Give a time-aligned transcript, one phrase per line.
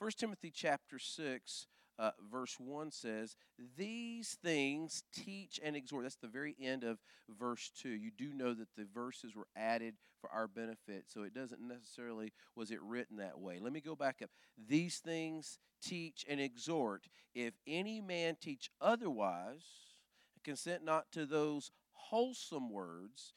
[0.00, 1.66] 1 Timothy chapter 6,
[1.98, 3.36] uh, verse 1 says,
[3.76, 6.04] These things teach and exhort.
[6.04, 7.90] That's the very end of verse 2.
[7.90, 12.32] You do know that the verses were added for our benefit, so it doesn't necessarily,
[12.56, 13.58] was it written that way.
[13.60, 14.30] Let me go back up.
[14.56, 17.06] These things teach and exhort.
[17.34, 19.66] If any man teach otherwise,
[20.42, 23.34] consent not to those wholesome words,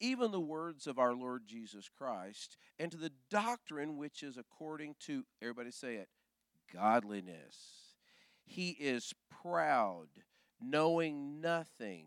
[0.00, 4.96] even the words of our Lord Jesus Christ, and to the doctrine which is according
[5.00, 6.08] to, everybody say it,
[6.72, 7.94] godliness.
[8.44, 10.08] He is proud,
[10.60, 12.06] knowing nothing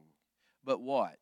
[0.63, 1.17] but what?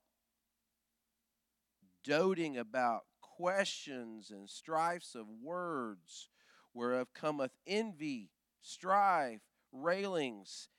[2.03, 6.29] Doting about questions and strifes of words,
[6.73, 9.41] whereof cometh envy, strife,
[9.71, 10.69] railings,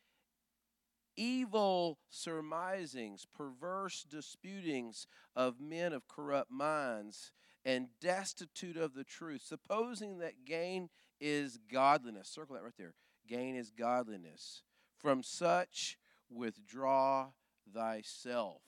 [1.19, 7.33] evil surmisings, perverse disputings of men of corrupt minds,
[7.65, 10.89] and destitute of the truth, supposing that gain
[11.21, 12.29] is godliness.
[12.29, 12.95] Circle that right there
[13.27, 14.63] gain is godliness.
[14.97, 15.99] From such
[16.31, 17.29] withdraw
[17.73, 18.63] thyself.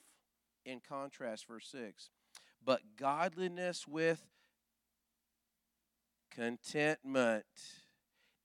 [0.64, 2.10] In contrast, verse 6
[2.62, 4.27] But godliness with
[6.30, 7.44] contentment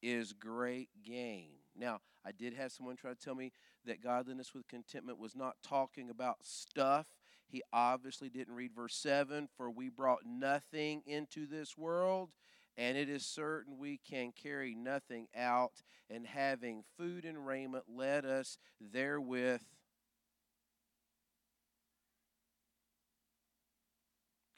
[0.02, 1.50] is great gain.
[1.76, 3.52] Now, I did have someone try to tell me
[3.86, 7.08] that godliness with contentment was not talking about stuff.
[7.48, 12.34] He obviously didn't read verse 7 for we brought nothing into this world
[12.78, 18.26] and it is certain we can carry nothing out, and having food and raiment, let
[18.26, 19.62] us therewith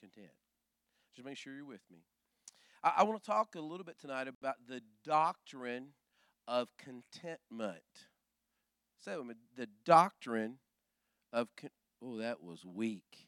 [0.01, 0.31] content.
[1.15, 1.99] Just make sure you're with me.
[2.83, 5.89] I, I want to talk a little bit tonight about the doctrine
[6.47, 7.81] of contentment.
[8.99, 9.35] Say it with me.
[9.55, 10.57] The doctrine
[11.31, 11.69] of con-
[12.01, 13.27] oh, that was weak.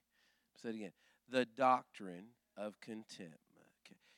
[0.61, 0.91] Say it again.
[1.29, 3.39] The doctrine of contentment.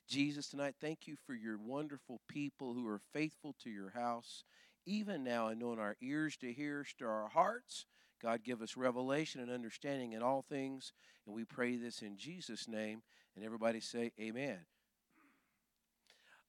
[0.07, 4.43] Jesus, tonight, thank you for your wonderful people who are faithful to your house.
[4.85, 7.85] Even now, anoint our ears to hear, stir our hearts.
[8.21, 10.91] God, give us revelation and understanding in all things.
[11.25, 13.03] And we pray this in Jesus' name.
[13.37, 14.57] And everybody say, Amen.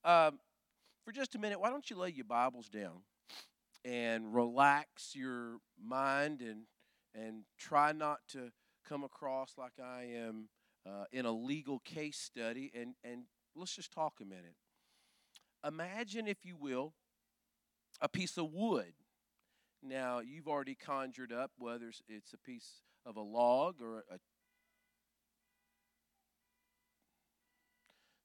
[0.05, 0.41] Um,
[1.05, 3.03] for just a minute, why don't you lay your Bibles down
[3.84, 6.62] and relax your mind and
[7.15, 8.50] and try not to
[8.88, 10.48] come across like I am
[10.87, 14.56] uh, in a legal case study and and let's just talk a minute.
[15.66, 16.94] Imagine, if you will,
[18.00, 18.94] a piece of wood.
[19.82, 24.19] Now, you've already conjured up whether it's a piece of a log or a.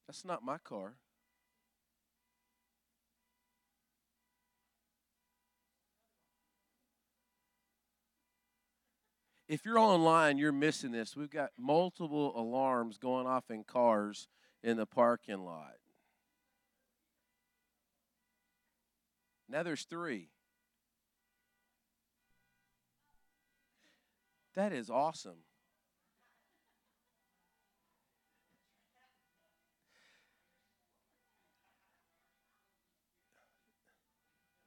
[0.08, 0.96] That's not my car.
[9.48, 11.16] If you're online, you're missing this.
[11.16, 14.28] We've got multiple alarms going off in cars
[14.62, 15.78] in the parking lot.
[19.50, 20.28] Now there's three.
[24.56, 25.38] That is awesome.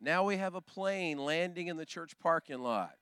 [0.00, 2.96] Now we have a plane landing in the church parking lot.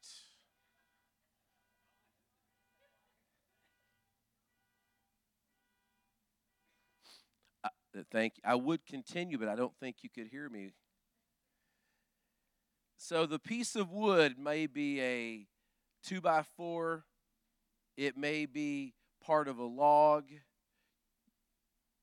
[8.10, 8.43] Thank you.
[8.44, 10.72] I would continue, but I don't think you could hear me.
[12.97, 15.47] So the piece of wood may be a
[16.03, 17.04] two by four,
[17.97, 18.94] it may be
[19.25, 20.25] part of a log.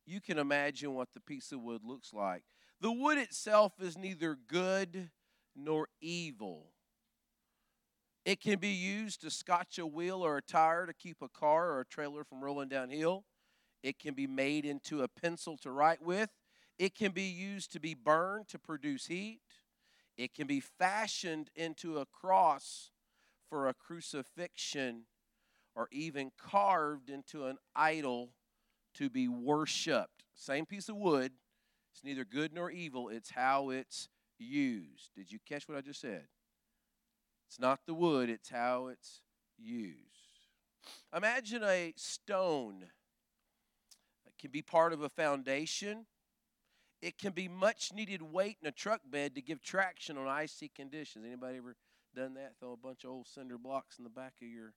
[0.05, 2.43] You can imagine what the piece of wood looks like.
[2.79, 5.09] The wood itself is neither good
[5.55, 6.71] nor evil.
[8.25, 11.71] It can be used to scotch a wheel or a tire to keep a car
[11.71, 13.23] or a trailer from rolling downhill.
[13.85, 16.31] It can be made into a pencil to write with.
[16.79, 19.41] It can be used to be burned to produce heat.
[20.17, 22.89] It can be fashioned into a cross
[23.47, 25.03] for a crucifixion
[25.75, 28.31] or even carved into an idol
[28.95, 30.23] to be worshiped.
[30.33, 31.33] Same piece of wood.
[31.93, 34.09] It's neither good nor evil, it's how it's
[34.39, 35.11] used.
[35.15, 36.23] Did you catch what I just said?
[37.47, 39.21] It's not the wood, it's how it's
[39.59, 39.99] used.
[41.15, 42.85] Imagine a stone
[44.39, 46.05] can be part of a foundation.
[47.01, 50.69] It can be much needed weight in a truck bed to give traction on icy
[50.69, 51.25] conditions.
[51.25, 51.75] Anybody ever
[52.15, 52.53] done that?
[52.59, 54.73] Throw a bunch of old cinder blocks in the back of your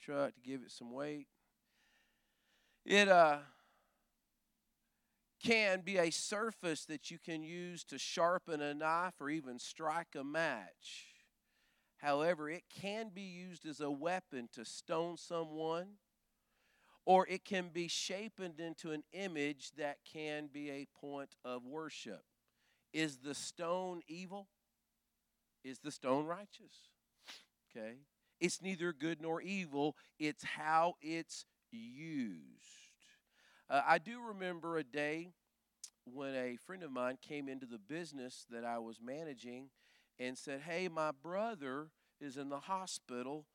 [0.00, 1.26] truck to give it some weight.
[2.84, 3.38] It uh,
[5.42, 10.14] can be a surface that you can use to sharpen a knife or even strike
[10.18, 11.06] a match.
[11.98, 15.94] However, it can be used as a weapon to stone someone
[17.06, 22.22] or it can be shaped into an image that can be a point of worship.
[22.92, 24.48] Is the stone evil?
[25.64, 26.88] Is the stone righteous?
[27.70, 27.96] Okay.
[28.40, 32.60] It's neither good nor evil, it's how it's used.
[33.70, 35.30] Uh, I do remember a day
[36.04, 39.70] when a friend of mine came into the business that I was managing
[40.18, 41.88] and said, Hey, my brother
[42.20, 43.46] is in the hospital.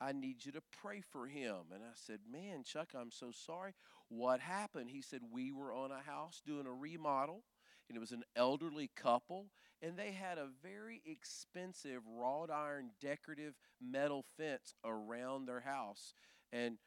[0.00, 1.56] I need you to pray for him.
[1.72, 3.72] And I said, Man, Chuck, I'm so sorry.
[4.08, 4.90] What happened?
[4.90, 7.44] He said, We were on a house doing a remodel,
[7.88, 9.46] and it was an elderly couple,
[9.82, 16.14] and they had a very expensive wrought iron decorative metal fence around their house.
[16.52, 16.78] And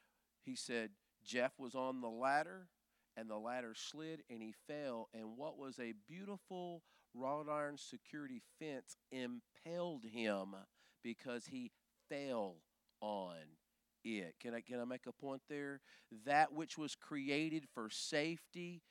[0.44, 0.92] he said,
[1.26, 2.68] Jeff was on the ladder,
[3.18, 5.10] and the ladder slid, and he fell.
[5.14, 6.84] And what was a beautiful
[7.14, 10.56] wrought iron security fence impaled him
[11.04, 11.72] because he
[12.08, 12.58] fell
[13.02, 13.36] on
[14.04, 14.36] it.
[14.40, 15.82] Can I can I make a point there?
[16.26, 18.82] That which was created for safety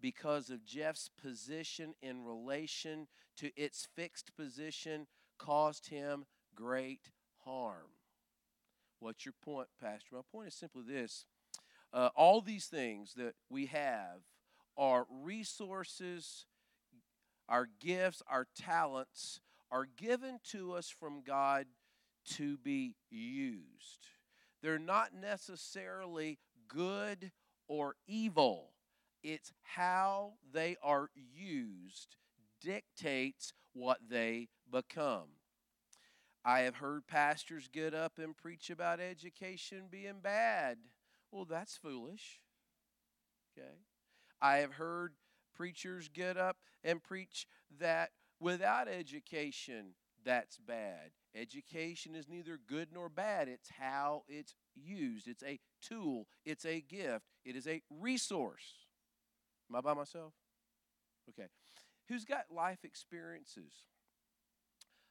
[0.00, 3.06] because of Jeff's position in relation
[3.38, 5.06] to its fixed position
[5.38, 7.10] caused him great
[7.44, 7.90] harm.
[9.00, 10.16] What's your point, Pastor?
[10.16, 11.26] My point is simply this.
[11.92, 14.22] Uh, all these things that we have
[14.76, 16.46] are resources,
[17.48, 19.40] our gifts, our talents
[19.70, 21.66] are given to us from God
[22.32, 24.08] to be used.
[24.62, 26.38] They're not necessarily
[26.68, 27.32] good
[27.68, 28.70] or evil.
[29.22, 32.16] It's how they are used
[32.60, 35.28] dictates what they become.
[36.44, 40.78] I have heard pastors get up and preach about education being bad.
[41.30, 42.40] Well, that's foolish.
[43.56, 43.76] Okay.
[44.42, 45.14] I have heard
[45.54, 47.46] preachers get up and preach
[47.80, 48.10] that
[48.40, 49.94] without education,
[50.24, 51.10] that's bad.
[51.34, 55.28] Education is neither good nor bad, it's how it's used.
[55.28, 58.86] It's a tool, it's a gift, it is a resource.
[59.70, 60.32] Am I by myself?
[61.28, 61.48] Okay.
[62.08, 63.72] Who's got life experiences?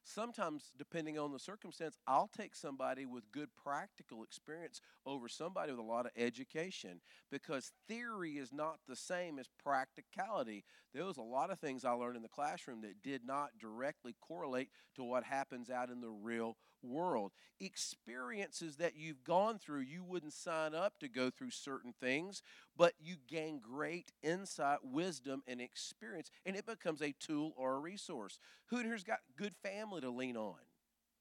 [0.06, 5.80] Sometimes, depending on the circumstance, I'll take somebody with good practical experience over somebody with
[5.80, 7.00] a lot of education
[7.32, 10.66] because theory is not the same as practicality.
[10.94, 14.16] There was a lot of things I learned in the classroom that did not directly
[14.20, 17.32] correlate to what happens out in the real world.
[17.60, 22.42] Experiences that you've gone through, you wouldn't sign up to go through certain things,
[22.78, 27.80] but you gain great insight, wisdom, and experience, and it becomes a tool or a
[27.80, 28.38] resource.
[28.68, 30.56] Who here's got good family to lean on?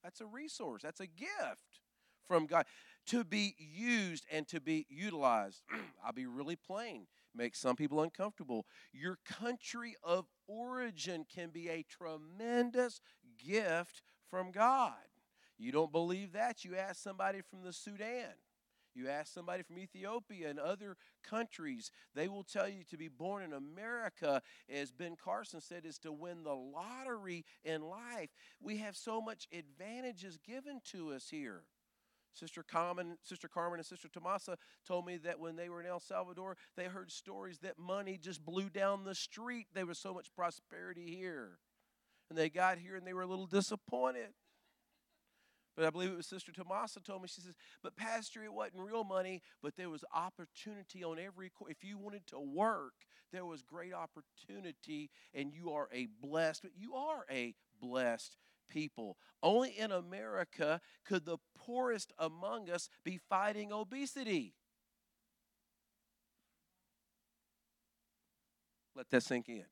[0.03, 1.81] That's a resource, that's a gift
[2.27, 2.65] from God
[3.07, 5.61] to be used and to be utilized.
[6.05, 8.65] I'll be really plain, make some people uncomfortable.
[8.91, 13.01] Your country of origin can be a tremendous
[13.37, 14.93] gift from God.
[15.57, 16.65] You don't believe that?
[16.65, 18.33] You ask somebody from the Sudan.
[18.95, 23.43] You ask somebody from Ethiopia and other countries, they will tell you to be born
[23.43, 28.29] in America, as Ben Carson said, is to win the lottery in life.
[28.61, 31.63] We have so much advantages given to us here.
[32.33, 34.57] Sister Carmen, Sister Carmen and Sister Tomasa
[34.87, 38.43] told me that when they were in El Salvador, they heard stories that money just
[38.43, 39.67] blew down the street.
[39.73, 41.59] There was so much prosperity here.
[42.29, 44.29] And they got here and they were a little disappointed.
[45.75, 48.83] But I believe it was Sister Tomasa told me, she says, but Pastor, it wasn't
[48.83, 51.71] real money, but there was opportunity on every, corner.
[51.71, 52.93] if you wanted to work,
[53.31, 58.37] there was great opportunity, and you are a blessed, you are a blessed
[58.69, 59.17] people.
[59.41, 64.53] Only in America could the poorest among us be fighting obesity.
[68.95, 69.65] Let that sink in.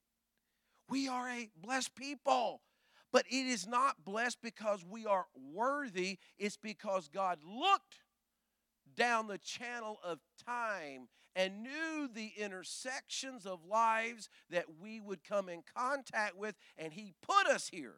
[0.89, 2.61] We are a blessed people.
[3.11, 7.99] But it is not blessed because we are worthy, it's because God looked
[8.95, 15.49] down the channel of time and knew the intersections of lives that we would come
[15.49, 17.95] in contact with, and He put us here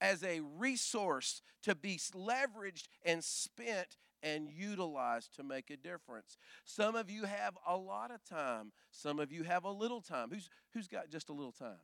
[0.00, 6.36] as a resource to be leveraged and spent and utilized to make a difference.
[6.64, 10.28] Some of you have a lot of time, some of you have a little time.
[10.30, 11.78] Who's, who's got just a little time?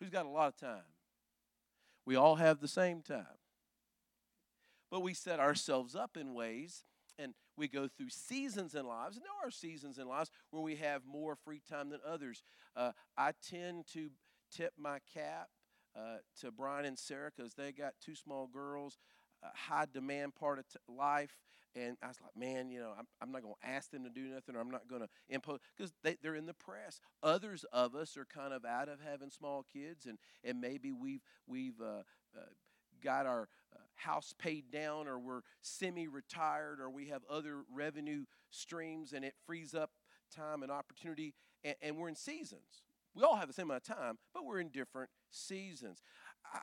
[0.00, 0.84] Who's got a lot of time?
[2.06, 3.26] We all have the same time.
[4.90, 6.84] But we set ourselves up in ways
[7.18, 10.76] and we go through seasons in lives, and there are seasons in lives where we
[10.76, 12.44] have more free time than others.
[12.76, 14.10] Uh, I tend to
[14.54, 15.48] tip my cap
[15.96, 18.98] uh, to Brian and Sarah because they got two small girls,
[19.42, 21.36] high demand part of t- life.
[21.76, 24.10] And I was like, man, you know, I'm, I'm not going to ask them to
[24.10, 27.00] do nothing or I'm not going to impose because they, they're in the press.
[27.22, 31.22] Others of us are kind of out of having small kids and, and maybe we've,
[31.46, 32.02] we've uh,
[32.36, 32.46] uh,
[33.02, 38.24] got our uh, house paid down or we're semi retired or we have other revenue
[38.50, 39.90] streams and it frees up
[40.34, 41.34] time and opportunity
[41.64, 42.82] and, and we're in seasons
[43.14, 46.02] We all have the same amount of time, but we're in different seasons.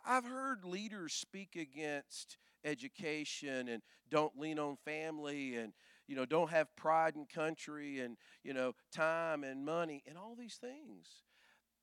[0.05, 5.73] I've heard leaders speak against education and don't lean on family and
[6.07, 10.35] you know don't have pride in country and you know time and money and all
[10.35, 11.23] these things.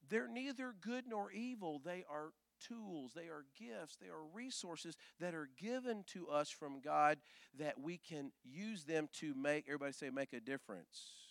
[0.08, 1.80] They're neither good nor evil.
[1.84, 3.12] They are tools.
[3.14, 3.96] They are gifts.
[4.00, 7.18] They are resources that are given to us from god
[7.58, 11.21] that we can use them to make everybody say make a difference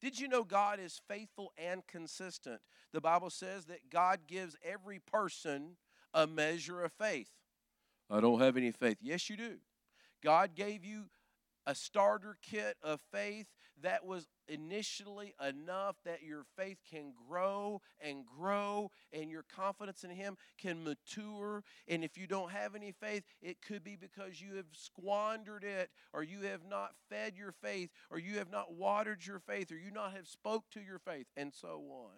[0.00, 2.60] did you know God is faithful and consistent?
[2.92, 5.76] The Bible says that God gives every person
[6.12, 7.30] a measure of faith.
[8.10, 8.98] I don't have any faith.
[9.00, 9.56] Yes, you do.
[10.22, 11.06] God gave you
[11.66, 13.48] a starter kit of faith
[13.82, 20.10] that was initially enough that your faith can grow and grow and your confidence in
[20.10, 21.62] Him can mature.
[21.88, 25.90] And if you don't have any faith, it could be because you have squandered it
[26.12, 29.76] or you have not fed your faith or you have not watered your faith or
[29.76, 32.12] you not have spoke to your faith and so on.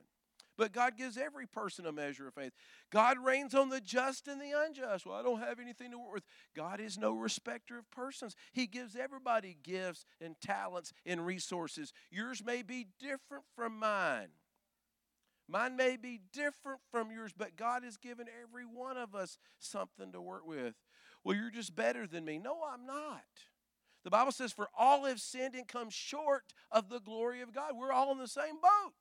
[0.59, 2.53] But God gives every person a measure of faith.
[2.91, 5.07] God rains on the just and the unjust.
[5.07, 6.25] Well, I don't have anything to work with.
[6.55, 8.35] God is no respecter of persons.
[8.53, 11.93] He gives everybody gifts and talents and resources.
[12.11, 14.31] Yours may be different from mine.
[15.49, 20.11] Mine may be different from yours, but God has given every one of us something
[20.12, 20.75] to work with.
[21.25, 22.38] Well, you're just better than me.
[22.38, 23.23] No, I'm not.
[24.03, 27.73] The Bible says, For all have sinned and come short of the glory of God.
[27.77, 28.93] We're all in the same boat.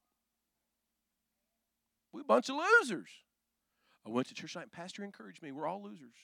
[2.11, 3.09] We're a bunch of losers.
[4.05, 5.51] I went to church tonight and pastor encouraged me.
[5.51, 6.15] We're all losers.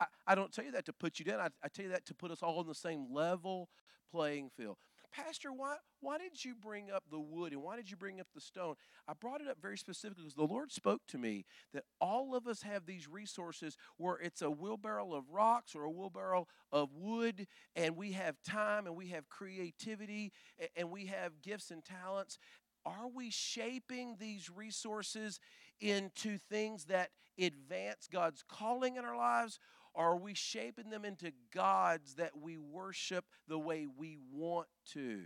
[0.00, 1.40] I, I don't tell you that to put you down.
[1.40, 3.68] I, I tell you that to put us all on the same level
[4.10, 4.76] playing field.
[5.12, 8.26] Pastor, why, why did you bring up the wood and why did you bring up
[8.34, 8.74] the stone?
[9.08, 12.46] I brought it up very specifically because the Lord spoke to me that all of
[12.46, 17.46] us have these resources where it's a wheelbarrow of rocks or a wheelbarrow of wood,
[17.74, 20.32] and we have time and we have creativity
[20.76, 22.38] and we have gifts and talents,
[22.86, 25.40] are we shaping these resources
[25.80, 29.58] into things that advance God's calling in our lives?
[29.92, 35.22] Or are we shaping them into gods that we worship the way we want to?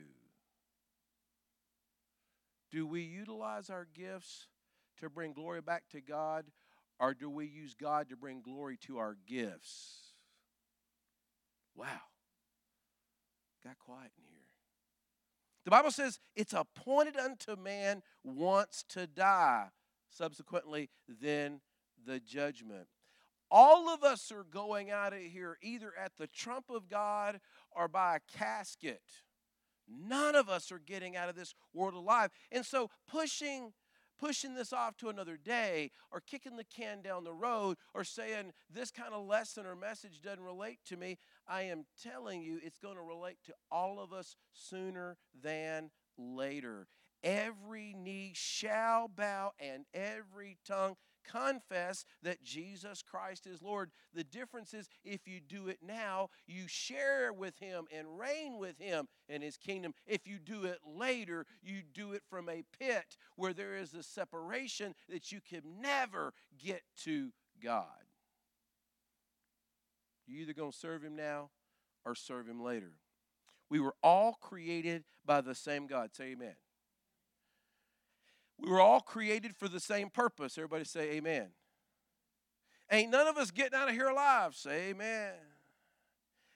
[2.70, 4.46] Do we utilize our gifts
[5.00, 6.44] to bring glory back to God,
[7.00, 10.12] or do we use God to bring glory to our gifts?
[11.74, 11.86] Wow.
[13.64, 14.39] Got quiet in here.
[15.64, 19.66] The Bible says it's appointed unto man once to die,
[20.10, 21.60] subsequently, then
[22.06, 22.88] the judgment.
[23.50, 27.40] All of us are going out of here either at the trump of God
[27.72, 29.02] or by a casket.
[29.88, 32.30] None of us are getting out of this world alive.
[32.52, 33.72] And so, pushing
[34.20, 38.52] pushing this off to another day or kicking the can down the road or saying
[38.72, 42.78] this kind of lesson or message doesn't relate to me, I am telling you it's
[42.78, 46.86] going to relate to all of us sooner than later.
[47.22, 50.96] Every knee shall bow and every tongue
[51.30, 53.90] confess that Jesus Christ is Lord.
[54.14, 58.78] The difference is if you do it now, you share with Him and reign with
[58.78, 59.94] Him in His kingdom.
[60.06, 64.02] If you do it later, you do it from a pit where there is a
[64.02, 66.32] separation that you can never
[66.62, 67.30] get to
[67.62, 67.84] God.
[70.26, 71.50] You're either going to serve Him now
[72.04, 72.92] or serve Him later.
[73.68, 76.10] We were all created by the same God.
[76.14, 76.54] Say amen.
[78.60, 80.58] We were all created for the same purpose.
[80.58, 81.48] Everybody say amen.
[82.90, 84.54] Ain't none of us getting out of here alive.
[84.54, 85.32] Say amen.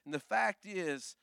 [0.05, 1.17] And the fact is,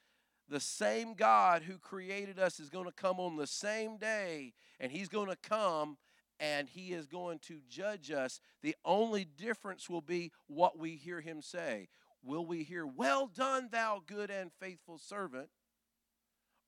[0.50, 4.92] the same God who created us is going to come on the same day, and
[4.92, 5.98] He's going to come
[6.40, 8.42] and He is going to judge us.
[8.64, 11.88] The only difference will be what we hear Him say.
[12.24, 15.50] Will we hear, Well done, thou good and faithful servant?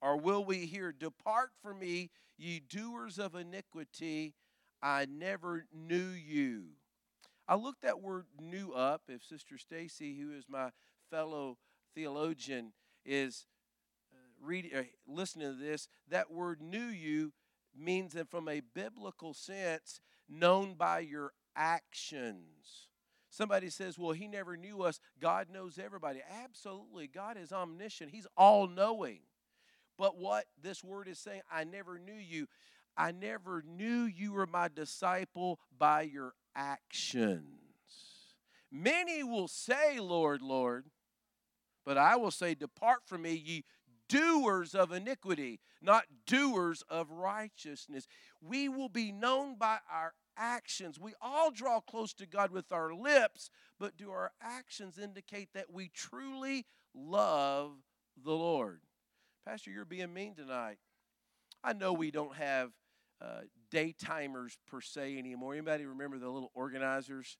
[0.03, 4.35] Or will we hear, Depart from me, ye doers of iniquity,
[4.81, 6.71] I never knew you?
[7.47, 9.03] I looked that word "knew" up.
[9.07, 10.71] If Sister Stacy, who is my
[11.09, 11.57] fellow
[11.95, 12.73] theologian,
[13.05, 13.45] is
[14.13, 17.31] uh, reading, uh, listening to this, that word "knew you"
[17.73, 22.89] means that from a biblical sense, known by your actions.
[23.29, 24.99] Somebody says, Well, he never knew us.
[25.21, 26.21] God knows everybody.
[26.43, 27.07] Absolutely.
[27.07, 29.21] God is omniscient, He's all knowing.
[29.97, 32.47] But what this word is saying, I never knew you.
[32.95, 37.45] I never knew you were my disciple by your actions.
[38.71, 40.85] Many will say, Lord, Lord,
[41.85, 43.65] but I will say, Depart from me, ye
[44.09, 48.07] doers of iniquity, not doers of righteousness.
[48.41, 50.99] We will be known by our actions.
[50.99, 55.71] We all draw close to God with our lips, but do our actions indicate that
[55.71, 57.71] we truly love
[58.23, 58.81] the Lord?
[59.45, 60.77] Pastor, you're being mean tonight.
[61.63, 62.71] I know we don't have
[63.21, 65.53] uh, day timers per se anymore.
[65.53, 67.37] Anybody remember the little organizers?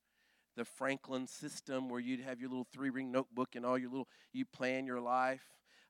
[0.56, 4.08] The Franklin system where you'd have your little three ring notebook and all your little,
[4.34, 5.44] you plan your life.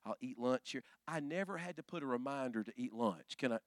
[0.06, 0.82] I'll eat lunch here.
[1.06, 3.36] I never had to put a reminder to eat lunch.
[3.36, 3.58] Can I?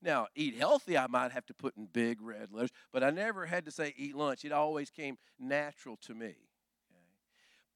[0.00, 3.46] Now, eat healthy, I might have to put in big red letters, but I never
[3.46, 4.44] had to say eat lunch.
[4.44, 6.47] It always came natural to me.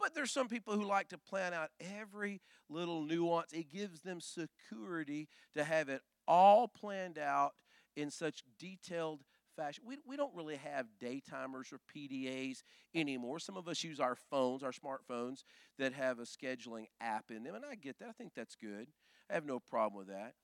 [0.03, 3.53] But there's some people who like to plan out every little nuance.
[3.53, 7.53] It gives them security to have it all planned out
[7.95, 9.21] in such detailed
[9.57, 9.85] fashion.
[9.87, 13.39] We, we don't really have daytimers or PDAs anymore.
[13.39, 15.45] Some of us use our phones, our smartphones,
[15.79, 18.09] that have a scheduling app in them, and I get that.
[18.09, 18.89] I think that's good.
[19.31, 20.35] I have no problem with that.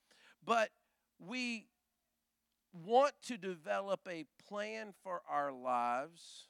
[0.44, 0.70] But
[1.18, 1.66] we
[2.72, 6.48] want to develop a plan for our lives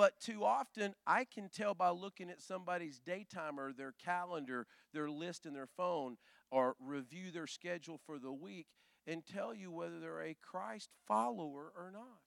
[0.00, 5.10] but too often, I can tell by looking at somebody's day timer, their calendar, their
[5.10, 6.16] list in their phone,
[6.50, 8.68] or review their schedule for the week
[9.06, 12.22] and tell you whether they're a Christ follower or not.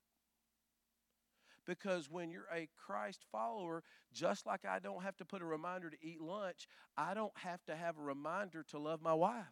[1.66, 5.90] Because when you're a Christ follower, just like I don't have to put a reminder
[5.90, 9.46] to eat lunch, I don't have to have a reminder to love my wife.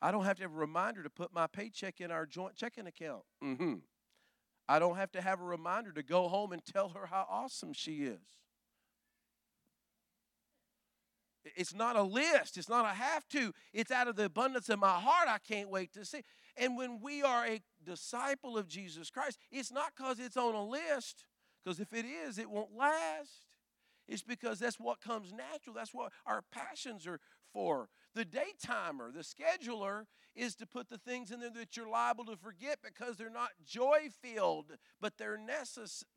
[0.00, 2.86] I don't have to have a reminder to put my paycheck in our joint checking
[2.86, 3.24] account.
[3.42, 3.74] Mm-hmm.
[4.68, 7.72] I don't have to have a reminder to go home and tell her how awesome
[7.72, 8.20] she is.
[11.56, 12.56] It's not a list.
[12.56, 13.52] It's not a have to.
[13.72, 15.28] It's out of the abundance of my heart.
[15.28, 16.22] I can't wait to see.
[16.56, 20.64] And when we are a disciple of Jesus Christ, it's not because it's on a
[20.64, 21.24] list,
[21.62, 23.46] because if it is, it won't last.
[24.08, 25.74] It's because that's what comes natural.
[25.74, 27.20] That's what our passions are
[27.52, 27.88] for.
[28.14, 30.04] The day timer, the scheduler,
[30.36, 33.50] is to put the things in there that you're liable to forget because they're not
[33.64, 36.08] joy filled, but they're necessary.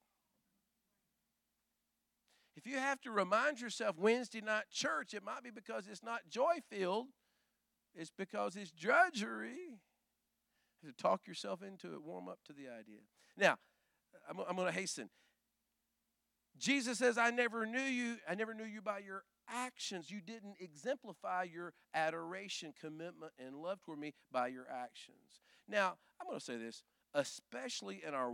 [2.55, 6.21] If you have to remind yourself Wednesday night church, it might be because it's not
[6.29, 7.07] joy filled,
[7.95, 9.79] it's because it's drudgery.
[10.85, 12.99] To talk yourself into it, warm up to the idea.
[13.37, 13.57] Now,
[14.29, 15.09] I'm, I'm going to hasten.
[16.57, 18.15] Jesus says, I never knew you.
[18.29, 20.11] I never knew you by your actions.
[20.11, 25.39] You didn't exemplify your adoration, commitment, and love toward me by your actions.
[25.67, 26.83] Now, I'm going to say this,
[27.13, 28.33] especially in our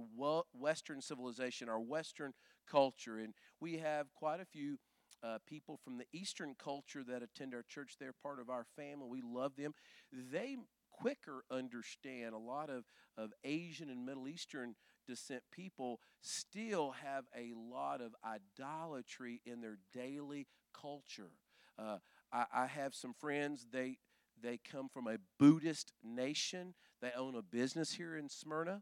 [0.54, 2.34] Western civilization, our Western
[2.70, 4.78] culture, and we have quite a few
[5.24, 7.96] uh, people from the Eastern culture that attend our church.
[8.00, 9.08] They're part of our family.
[9.10, 9.74] We love them.
[10.12, 10.58] They
[10.92, 12.84] quicker understand a lot of,
[13.18, 14.76] of Asian and Middle Eastern
[15.08, 20.48] descent people still have a lot of idolatry in their daily
[20.80, 21.32] culture.
[21.78, 21.98] Uh,
[22.32, 23.98] I, I have some friends, they,
[24.42, 26.74] they come from a Buddhist nation.
[27.02, 28.82] They own a business here in Smyrna,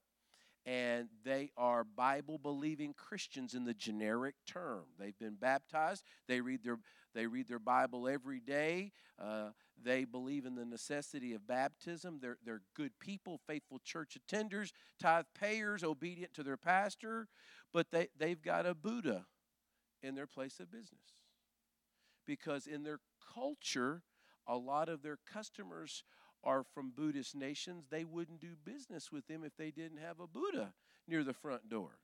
[0.66, 4.84] and they are Bible believing Christians in the generic term.
[4.98, 6.80] They've been baptized, they read their,
[7.14, 8.92] they read their Bible every day.
[9.22, 9.50] Uh,
[9.82, 12.20] they believe in the necessity of baptism.
[12.22, 17.28] They're, they're good people, faithful church attenders, tithe payers, obedient to their pastor,
[17.74, 19.26] but they, they've got a Buddha
[20.02, 21.02] in their place of business
[22.26, 23.00] because in their
[23.34, 24.04] culture,
[24.48, 26.04] a lot of their customers
[26.44, 27.86] are from Buddhist nations.
[27.90, 30.74] They wouldn't do business with them if they didn't have a Buddha
[31.08, 32.00] near the front door.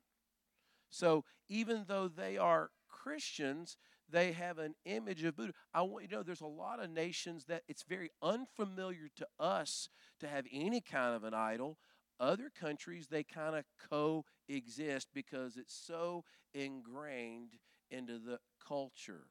[0.90, 3.78] So even though they are Christians,
[4.10, 5.54] they have an image of Buddha.
[5.74, 9.28] I want you to know there's a lot of nations that it's very unfamiliar to
[9.40, 11.78] us to have any kind of an idol.
[12.20, 17.54] Other countries, they kind of coexist because it's so ingrained
[17.92, 19.28] into the culture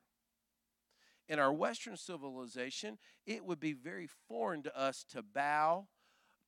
[1.29, 5.87] in our Western civilization, it would be very foreign to us to bow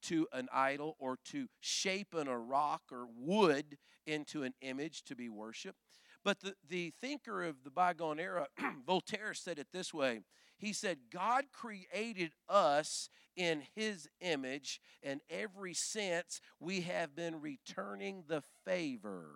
[0.02, 5.14] to an idol or to shape in a rock or wood into an image to
[5.14, 5.78] be worshiped.
[6.24, 8.46] But the, the thinker of the bygone era,
[8.86, 10.20] Voltaire, said it this way
[10.58, 18.24] He said, God created us in his image, and every since we have been returning
[18.28, 19.30] the favor.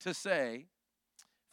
[0.00, 0.66] To say,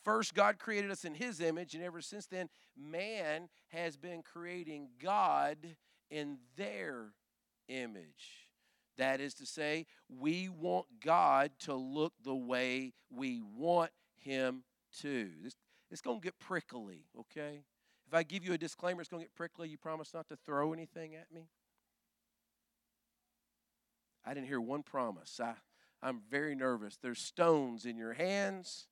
[0.06, 4.90] First, God created us in His image, and ever since then, man has been creating
[5.02, 5.58] God
[6.12, 7.08] in their
[7.68, 8.48] image.
[9.00, 13.90] That is to say, we want God to look the way we want
[14.20, 14.64] Him
[15.02, 15.32] to.
[15.42, 15.56] This,
[15.90, 17.64] it's going to get prickly, okay?
[18.08, 19.68] If I give you a disclaimer, it's going to get prickly.
[19.70, 21.50] You promise not to throw anything at me?
[24.24, 25.40] I didn't hear one promise.
[25.44, 25.56] I,
[26.04, 26.96] I'm very nervous.
[27.02, 28.86] There's stones in your hands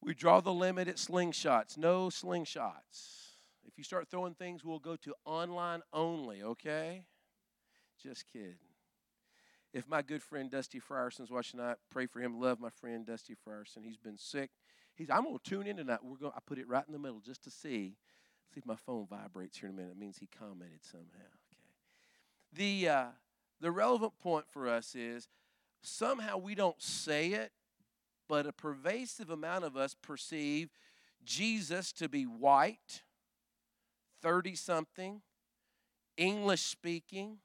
[0.00, 1.76] we draw the limit at slingshots.
[1.76, 3.34] No slingshots.
[3.66, 7.04] If you start throwing things, we'll go to online only, okay?
[8.02, 8.56] Just kidding.
[9.72, 12.40] If my good friend Dusty Frierson's watching tonight, pray for him.
[12.40, 13.84] Love my friend Dusty Frierson.
[13.84, 14.50] He's been sick.
[14.94, 15.98] He's, I'm going to tune in tonight.
[16.02, 16.32] We're going.
[16.34, 17.96] I put it right in the middle just to see.
[18.54, 19.92] See if my phone vibrates here in a minute.
[19.92, 21.04] It means he commented somehow.
[21.18, 22.54] Okay.
[22.54, 23.06] The uh,
[23.60, 25.28] the relevant point for us is
[25.82, 27.52] somehow we don't say it,
[28.28, 30.70] but a pervasive amount of us perceive
[31.24, 33.02] Jesus to be white,
[34.22, 35.22] 30 something,
[36.16, 37.38] English speaking,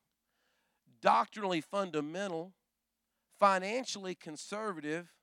[1.02, 2.54] doctrinally fundamental,
[3.40, 5.14] financially conservative,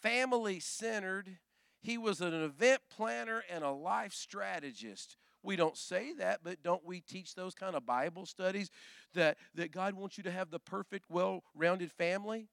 [0.00, 1.38] family centered.
[1.80, 5.16] He was an event planner and a life strategist.
[5.42, 8.70] We don't say that, but don't we teach those kind of Bible studies
[9.14, 12.48] that, that God wants you to have the perfect, well rounded family?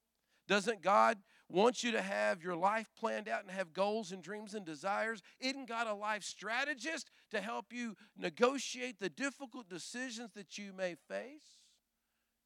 [0.48, 1.18] Doesn't God
[1.54, 5.22] want you to have your life planned out and have goals and dreams and desires?
[5.40, 10.96] Isn't God a life strategist to help you negotiate the difficult decisions that you may
[11.08, 11.60] face?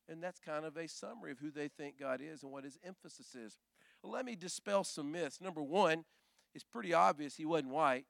[0.09, 2.77] And that's kind of a summary of who they think God is and what his
[2.83, 3.57] emphasis is.
[4.03, 5.41] Well, let me dispel some myths.
[5.41, 6.03] Number one,
[6.53, 8.05] it's pretty obvious he wasn't white.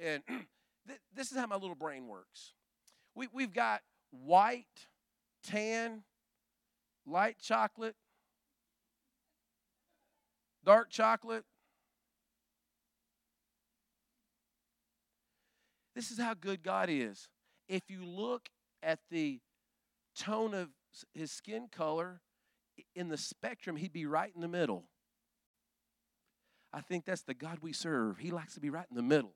[0.00, 0.22] And
[1.14, 2.52] this is how my little brain works.
[3.14, 4.86] We, we've got white,
[5.44, 6.02] tan,
[7.06, 7.96] light chocolate,
[10.64, 11.44] dark chocolate.
[15.94, 17.28] This is how good God is.
[17.68, 18.48] If you look
[18.82, 19.40] at the
[20.16, 20.68] tone of
[21.14, 22.20] his skin color
[22.94, 24.84] in the spectrum, he'd be right in the middle.
[26.72, 28.18] I think that's the God we serve.
[28.18, 29.34] He likes to be right in the middle.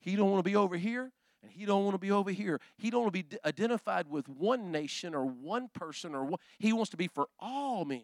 [0.00, 1.10] He, don't want to be over here,
[1.42, 2.60] and he don't want to be over here.
[2.76, 6.72] He don't want to be identified with one nation or one person or one, he
[6.72, 8.02] wants to be for all men.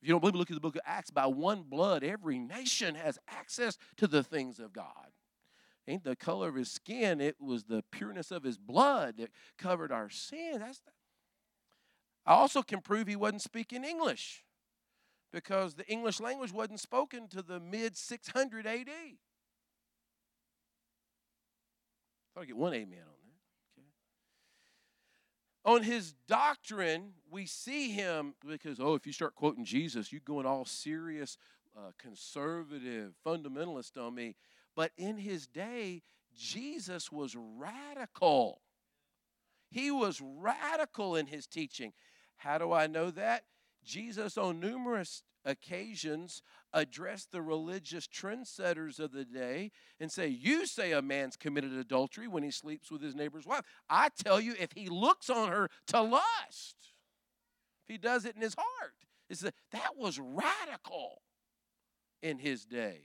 [0.00, 1.10] If you don't believe, look at the book of Acts.
[1.10, 5.12] By one blood, every nation has access to the things of God.
[5.88, 9.90] Ain't the color of his skin, it was the pureness of his blood that covered
[9.90, 10.58] our sin.
[10.58, 10.90] That's the,
[12.26, 14.44] I also can prove he wasn't speaking English
[15.32, 18.88] because the English language wasn't spoken to the mid 600 AD.
[22.38, 23.80] I'll get one amen on that.
[23.80, 23.88] Okay.
[25.64, 30.46] On his doctrine, we see him because, oh, if you start quoting Jesus, you're going
[30.46, 31.36] all serious,
[31.76, 34.36] uh, conservative, fundamentalist on me.
[34.76, 36.02] But in his day,
[36.36, 38.60] Jesus was radical.
[39.68, 41.92] He was radical in his teaching.
[42.36, 43.44] How do I know that?
[43.84, 50.92] Jesus, on numerous occasions, address the religious trendsetters of the day and say, You say
[50.92, 53.62] a man's committed adultery when he sleeps with his neighbor's wife.
[53.88, 56.76] I tell you, if he looks on her to lust,
[57.88, 58.94] if he does it in his heart,
[59.30, 61.22] is that that was radical
[62.22, 63.00] in his day.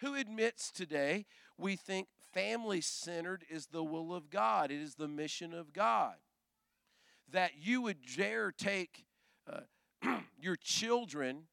[0.00, 5.08] Who admits today we think family centered is the will of God, it is the
[5.08, 6.14] mission of God?
[7.30, 9.04] That you would dare take
[9.50, 9.60] uh,
[10.40, 11.44] your children,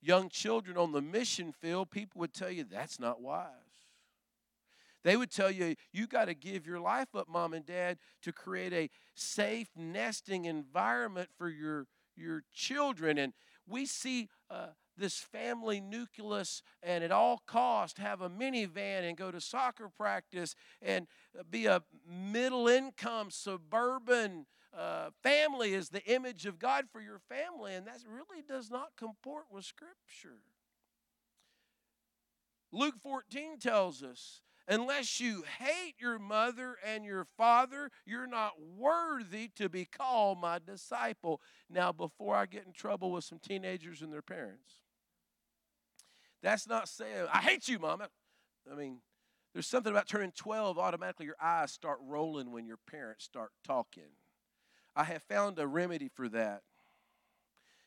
[0.00, 3.48] young children on the mission field, people would tell you that's not wise.
[5.02, 8.32] They would tell you, you got to give your life up, mom and dad, to
[8.32, 13.18] create a safe nesting environment for your, your children.
[13.18, 13.34] And
[13.68, 19.30] we see uh, this family nucleus and at all cost have a minivan and go
[19.30, 21.06] to soccer practice and
[21.50, 27.74] be a middle income suburban uh, family is the image of God for your family,
[27.74, 30.40] and that really does not comport with Scripture.
[32.72, 39.48] Luke 14 tells us unless you hate your mother and your father, you're not worthy
[39.56, 41.40] to be called my disciple.
[41.70, 44.80] Now, before I get in trouble with some teenagers and their parents,
[46.42, 48.08] that's not saying, I hate you, mama.
[48.70, 48.98] I mean,
[49.52, 54.10] there's something about turning 12, automatically your eyes start rolling when your parents start talking.
[54.96, 56.62] I have found a remedy for that.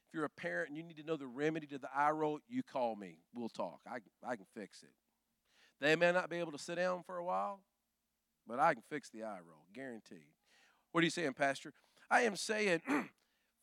[0.08, 2.40] If you're a parent and you need to know the remedy to the eye roll,
[2.48, 3.20] you call me.
[3.34, 3.82] We'll talk.
[3.88, 4.92] I, I can fix it.
[5.80, 7.62] They may not be able to sit down for a while,
[8.48, 10.34] but I can fix the eye roll, guaranteed.
[10.92, 11.74] What are you saying, Pastor?
[12.10, 12.82] I am saying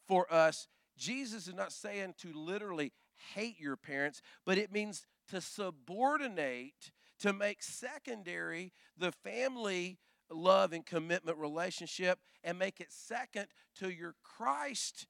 [0.06, 2.92] for us, Jesus is not saying to literally
[3.34, 9.98] hate your parents, but it means to subordinate, to make secondary the family
[10.34, 15.06] love and commitment relationship and make it second to your Christ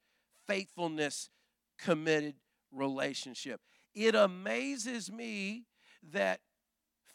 [0.46, 1.30] faithfulness
[1.78, 2.34] committed
[2.72, 3.60] relationship.
[3.94, 5.64] It amazes me
[6.12, 6.40] that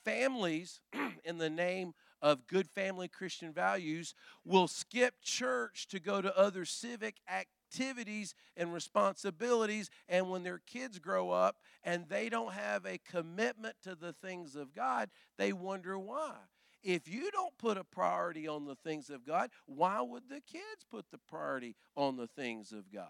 [0.04, 0.82] families,
[1.24, 6.66] in the name of good family Christian values, will skip church to go to other
[6.66, 9.90] civic activities and responsibilities.
[10.08, 14.56] And when their kids grow up and they don't have a commitment to the things
[14.56, 16.36] of God, they wonder why.
[16.84, 20.86] If you don't put a priority on the things of God, why would the kids
[20.90, 23.08] put the priority on the things of God?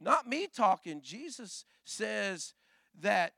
[0.00, 1.00] Not me talking.
[1.02, 2.54] Jesus says
[3.00, 3.34] that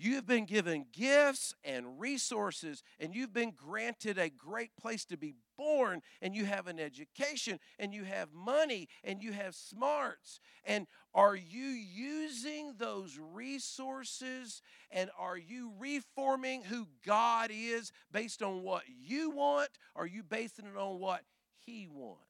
[0.00, 5.16] you have been given gifts and resources, and you've been granted a great place to
[5.16, 10.40] be born, and you have an education, and you have money, and you have smarts.
[10.64, 18.62] And are you using those resources, and are you reforming who God is based on
[18.62, 19.70] what you want?
[19.94, 21.22] Or are you basing it on what
[21.66, 22.24] He wants?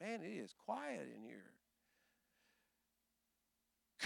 [0.00, 1.52] Man, it is quiet in here.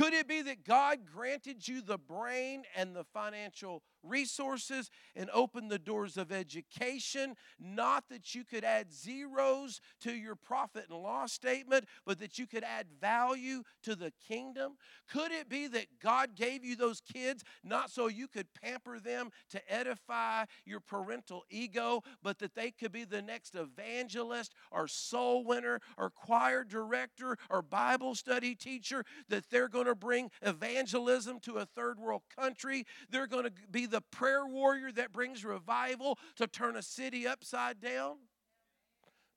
[0.02, 5.68] Could it be that God granted you the brain and the financial resources and open
[5.68, 7.36] the doors of education?
[7.58, 12.46] Not that you could add zeros to your profit and loss statement, but that you
[12.46, 14.76] could add value to the kingdom?
[15.10, 19.30] Could it be that God gave you those kids not so you could pamper them
[19.50, 25.44] to edify your parental ego, but that they could be the next evangelist or soul
[25.44, 31.56] winner or choir director or Bible study teacher, that they're going to bring evangelism to
[31.56, 32.84] a third world country.
[33.10, 37.80] They're going to be the prayer warrior that brings revival to turn a city upside
[37.80, 38.16] down.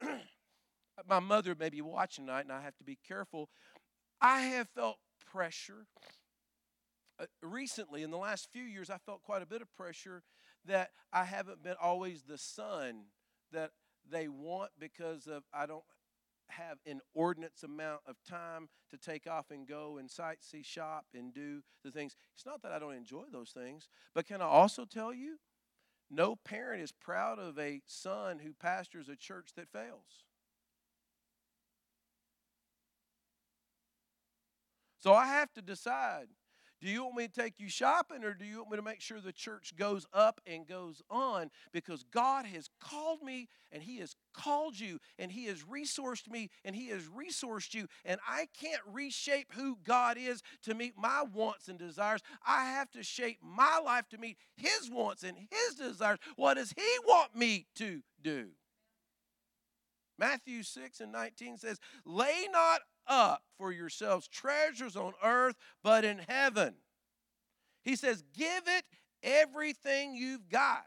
[1.08, 3.50] My mother may be watching tonight, and I have to be careful.
[4.22, 4.98] I have felt
[5.30, 5.86] pressure.
[7.20, 10.24] Uh, recently, in the last few years, I felt quite a bit of pressure
[10.66, 13.06] that I haven't been always the son
[13.52, 13.72] that
[14.10, 15.84] they want because of I don't
[16.50, 21.34] have an inordinate amount of time to take off and go and sightsee shop and
[21.34, 22.16] do the things.
[22.34, 25.38] It's not that I don't enjoy those things, but can I also tell you,
[26.10, 30.26] no parent is proud of a son who pastors a church that fails.
[35.00, 36.28] So I have to decide
[36.82, 39.02] do you want me to take you shopping or do you want me to make
[39.02, 41.50] sure the church goes up and goes on?
[41.72, 46.50] Because God has called me and He has called you and He has resourced me
[46.64, 47.88] and He has resourced you.
[48.04, 52.22] And I can't reshape who God is to meet my wants and desires.
[52.46, 56.20] I have to shape my life to meet His wants and His desires.
[56.36, 58.50] What does He want me to do?
[60.18, 66.20] Matthew 6 and 19 says, Lay not up for yourselves treasures on earth, but in
[66.28, 66.76] heaven.
[67.84, 68.86] He says, Give it
[69.24, 70.86] everything you've got.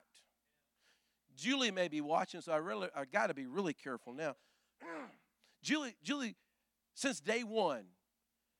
[1.37, 4.35] Julie may be watching, so I really I got to be really careful now.
[5.63, 6.35] Julie, Julie,
[6.95, 7.85] since day one,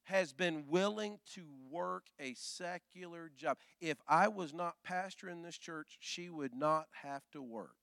[0.05, 3.59] has been willing to work a secular job.
[3.81, 7.75] If I was not pastor in this church, she would not have to work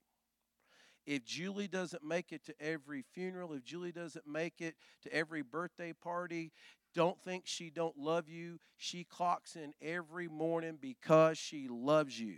[1.06, 5.42] if Julie doesn't make it to every funeral, if Julie doesn't make it to every
[5.42, 6.52] birthday party,
[6.94, 8.60] don't think she don't love you.
[8.78, 12.38] She clocks in every morning because she loves you.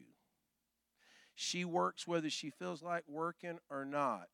[1.35, 4.27] She works whether she feels like working or not.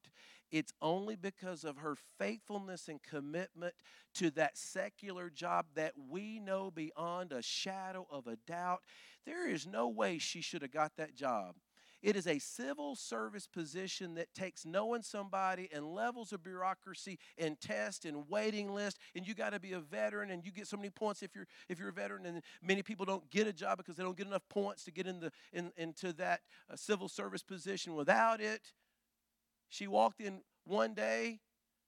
[0.52, 3.74] It's only because of her faithfulness and commitment
[4.16, 8.84] to that secular job that we know beyond a shadow of a doubt.
[9.26, 11.56] There is no way she should have got that job.
[12.04, 17.60] It is a civil service position that takes knowing somebody and levels of bureaucracy and
[17.62, 19.00] test and waiting list.
[19.16, 21.48] And you got to be a veteran, and you get so many points if you're
[21.70, 22.26] if you're a veteran.
[22.26, 25.08] And many people don't get a job because they don't get enough points to get
[25.08, 27.96] in the in, into that uh, civil service position.
[27.96, 28.74] Without it,
[29.70, 31.40] she walked in one day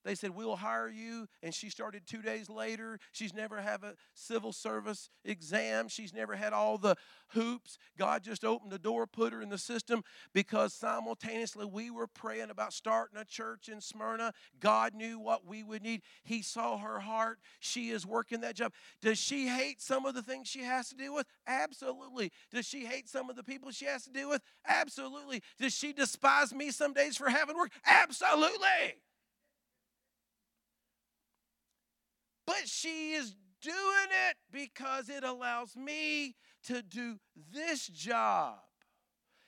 [0.05, 1.27] they said, We'll hire you.
[1.41, 2.99] And she started two days later.
[3.11, 5.89] She's never had a civil service exam.
[5.89, 6.95] She's never had all the
[7.29, 7.77] hoops.
[7.97, 12.51] God just opened the door, put her in the system because simultaneously we were praying
[12.51, 14.31] about starting a church in Smyrna.
[14.59, 16.03] God knew what we would need.
[16.23, 17.39] He saw her heart.
[17.59, 18.73] She is working that job.
[19.01, 21.25] Does she hate some of the things she has to deal with?
[21.47, 22.31] Absolutely.
[22.51, 24.43] Does she hate some of the people she has to deal with?
[24.67, 25.41] Absolutely.
[25.59, 27.71] Does she despise me some days for having work?
[27.87, 28.99] Absolutely.
[32.45, 33.75] But she is doing
[34.29, 37.19] it because it allows me to do
[37.53, 38.60] this job.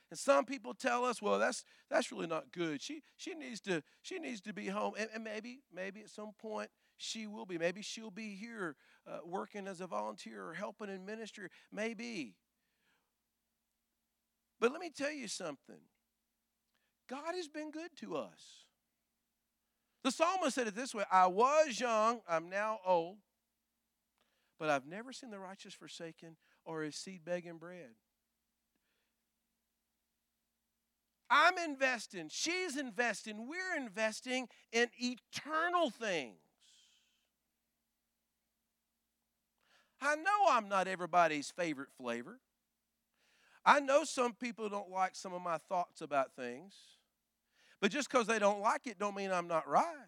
[0.09, 2.81] And some people tell us, well, that's that's really not good.
[2.81, 6.31] She she needs to she needs to be home, and, and maybe maybe at some
[6.39, 7.57] point she will be.
[7.57, 11.49] Maybe she'll be here uh, working as a volunteer or helping in ministry.
[11.71, 12.35] Maybe.
[14.59, 15.81] But let me tell you something.
[17.09, 18.65] God has been good to us.
[20.03, 23.17] The psalmist said it this way I was young, I'm now old,
[24.59, 27.91] but I've never seen the righteous forsaken or his seed begging bread.
[31.29, 36.37] I'm investing, she's investing, we're investing in eternal things.
[39.99, 42.39] I know I'm not everybody's favorite flavor.
[43.65, 46.75] I know some people don't like some of my thoughts about things.
[47.79, 50.07] But just because they don't like it don't mean I'm not right.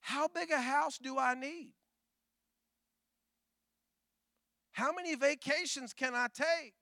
[0.00, 1.72] How big a house do I need?
[4.72, 6.74] How many vacations can I take?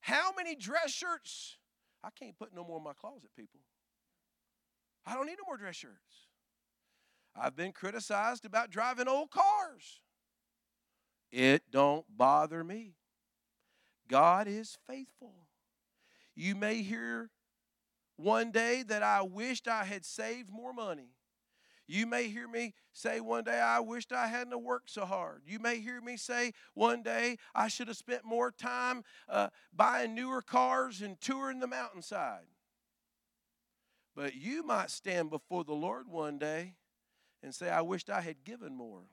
[0.00, 1.56] How many dress shirts?
[2.02, 3.60] I can't put no more in my closet, people.
[5.06, 6.28] I don't need no more dress shirts.
[7.34, 10.02] I've been criticized about driving old cars.
[11.30, 12.94] It don't bother me.
[14.12, 15.32] God is faithful.
[16.34, 17.30] You may hear
[18.16, 21.14] one day that I wished I had saved more money.
[21.86, 25.42] You may hear me say one day, I wished I hadn't worked so hard.
[25.46, 30.14] You may hear me say one day, I should have spent more time uh, buying
[30.14, 32.44] newer cars and touring the mountainside.
[34.14, 36.74] But you might stand before the Lord one day
[37.42, 39.04] and say, I wished I had given more.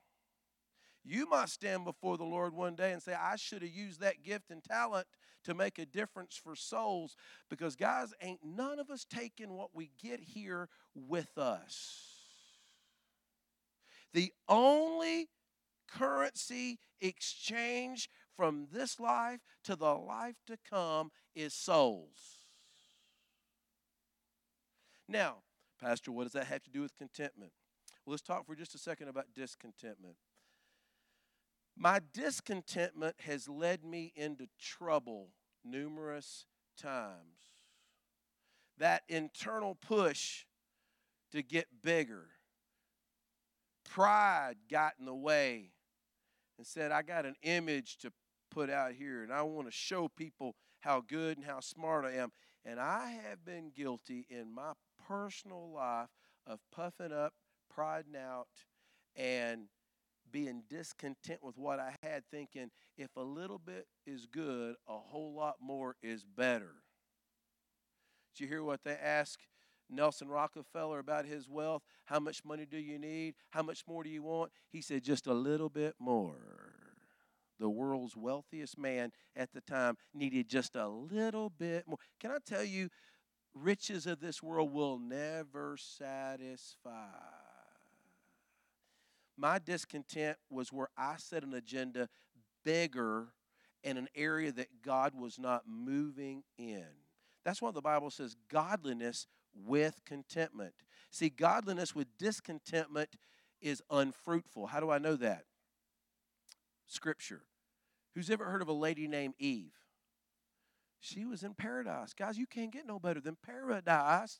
[1.10, 4.22] You might stand before the Lord one day and say, I should have used that
[4.22, 5.08] gift and talent
[5.42, 7.16] to make a difference for souls.
[7.48, 12.04] Because, guys, ain't none of us taking what we get here with us.
[14.12, 15.30] The only
[15.88, 22.46] currency exchange from this life to the life to come is souls.
[25.08, 25.38] Now,
[25.82, 27.50] Pastor, what does that have to do with contentment?
[28.06, 30.14] Well, let's talk for just a second about discontentment.
[31.82, 35.30] My discontentment has led me into trouble
[35.64, 36.44] numerous
[36.76, 37.64] times.
[38.76, 40.44] That internal push
[41.32, 42.26] to get bigger
[43.90, 45.72] pride got in the way
[46.58, 48.12] and said, I got an image to
[48.50, 52.12] put out here and I want to show people how good and how smart I
[52.12, 52.30] am.
[52.64, 54.72] And I have been guilty in my
[55.08, 56.10] personal life
[56.46, 57.32] of puffing up,
[57.74, 58.48] priding out,
[59.16, 59.62] and
[60.30, 65.34] being discontent with what I had, thinking if a little bit is good, a whole
[65.34, 66.74] lot more is better.
[68.34, 69.46] Did you hear what they asked
[69.90, 71.82] Nelson Rockefeller about his wealth.
[72.04, 73.34] How much money do you need?
[73.50, 74.52] How much more do you want?
[74.70, 76.36] He said, just a little bit more.
[77.58, 81.98] The world's wealthiest man at the time needed just a little bit more.
[82.18, 82.88] Can I tell you,
[83.54, 87.39] riches of this world will never satisfy.
[89.40, 92.10] My discontent was where I set an agenda
[92.62, 93.28] bigger
[93.82, 96.84] in an area that God was not moving in.
[97.42, 100.74] That's why the Bible says godliness with contentment.
[101.10, 103.16] See, godliness with discontentment
[103.62, 104.66] is unfruitful.
[104.66, 105.44] How do I know that?
[106.86, 107.44] Scripture.
[108.14, 109.72] Who's ever heard of a lady named Eve?
[110.98, 112.12] She was in paradise.
[112.12, 114.38] Guys, you can't get no better than paradise.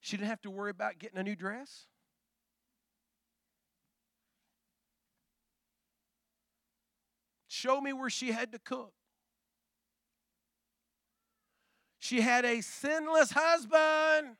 [0.00, 1.88] She didn't have to worry about getting a new dress.
[7.52, 8.94] Show me where she had to cook.
[11.98, 14.38] She had a sinless husband.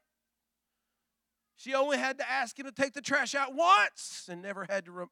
[1.55, 4.87] She only had to ask him to take the trash out once and never had
[4.87, 5.11] to.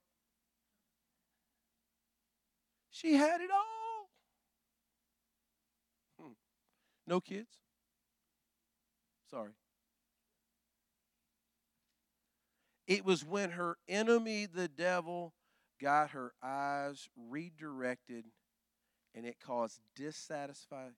[2.91, 4.09] She had it all.
[6.19, 6.33] Hmm.
[7.07, 7.51] No kids?
[9.31, 9.53] Sorry.
[12.87, 15.35] It was when her enemy, the devil,
[15.81, 18.27] got her eyes redirected
[19.14, 20.93] and it caused dissatisfied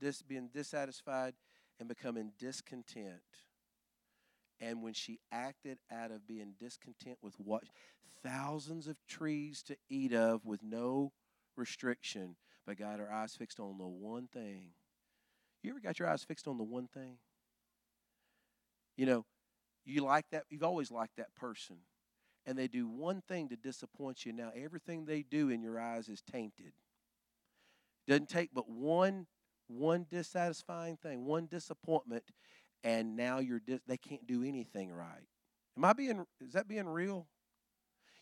[0.00, 1.34] dis, being dissatisfied
[1.78, 3.20] and becoming discontent.
[4.60, 7.64] And when she acted out of being discontent with what
[8.22, 11.12] thousands of trees to eat of with no
[11.56, 14.70] restriction, but got her eyes fixed on the one thing.
[15.62, 17.18] You ever got your eyes fixed on the one thing?
[18.96, 19.24] You know,
[19.84, 21.76] you like that, you've always liked that person.
[22.46, 24.32] And they do one thing to disappoint you.
[24.32, 26.72] Now, everything they do in your eyes is tainted.
[28.06, 29.26] Doesn't take but one
[29.68, 32.22] one dissatisfying thing, one disappointment,
[32.84, 35.26] and now you're dis- they can't do anything right.
[35.76, 37.26] Am I being is that being real?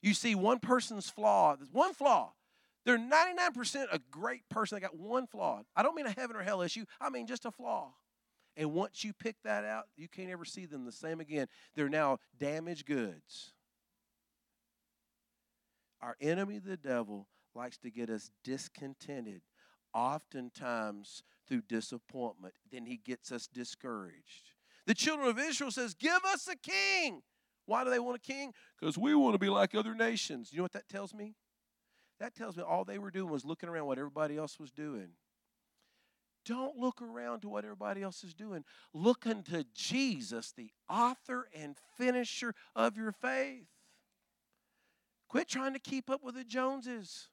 [0.01, 2.33] You see one person's flaw, one flaw.
[2.85, 4.77] They're 99% a great person.
[4.77, 5.63] They got one flaw.
[5.75, 6.85] I don't mean a heaven or hell issue.
[7.01, 7.95] I mean just a flaw.
[8.57, 11.49] And once you pick that out, you can't ever see them the same again.
[11.75, 13.54] They're now damaged goods.
[16.05, 19.41] Our enemy, the devil, likes to get us discontented,
[19.95, 22.53] oftentimes through disappointment.
[22.71, 24.51] Then he gets us discouraged.
[24.87, 27.23] The children of Israel says, "Give us a king."
[27.65, 28.53] Why do they want a king?
[28.79, 30.53] Because we want to be like other nations.
[30.53, 31.37] You know what that tells me?
[32.19, 35.17] That tells me all they were doing was looking around what everybody else was doing.
[36.45, 38.67] Don't look around to what everybody else is doing.
[38.93, 43.71] Look unto Jesus, the author and finisher of your faith.
[45.35, 47.27] Quit trying to keep up with the Joneses.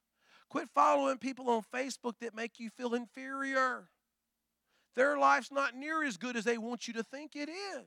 [0.50, 3.90] Quit following people on Facebook that make you feel inferior.
[4.96, 7.86] Their life's not near as good as they want you to think it is.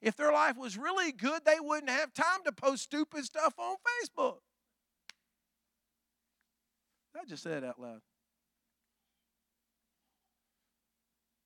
[0.00, 3.74] If their life was really good, they wouldn't have time to post stupid stuff on
[4.04, 4.36] Facebook.
[7.20, 8.02] I just said it out loud.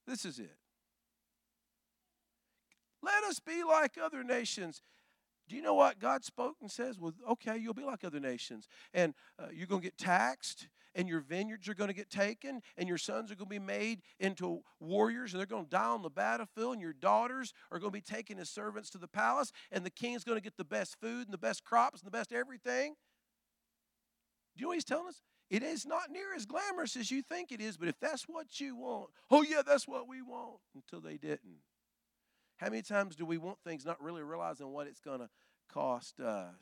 [0.07, 0.59] This is it.
[3.03, 4.82] Let us be like other nations.
[5.51, 7.01] Do you know what God spoke and says?
[7.01, 8.68] Well, okay, you'll be like other nations.
[8.94, 12.62] And uh, you're going to get taxed, and your vineyards are going to get taken,
[12.76, 15.86] and your sons are going to be made into warriors, and they're going to die
[15.86, 19.09] on the battlefield, and your daughters are going to be taken as servants to the
[19.09, 22.07] palace, and the king's going to get the best food, and the best crops, and
[22.07, 22.94] the best everything.
[24.55, 25.20] Do you know what he's telling us?
[25.51, 28.61] It is not near as glamorous as you think it is, but if that's what
[28.61, 31.59] you want, oh, yeah, that's what we want, until they didn't.
[32.61, 35.30] How many times do we want things not really realizing what it's going to
[35.72, 36.54] cost us?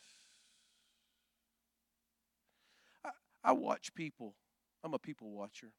[3.05, 3.11] I,
[3.43, 4.37] I, watch people.
[4.85, 5.73] I'm a people watcher.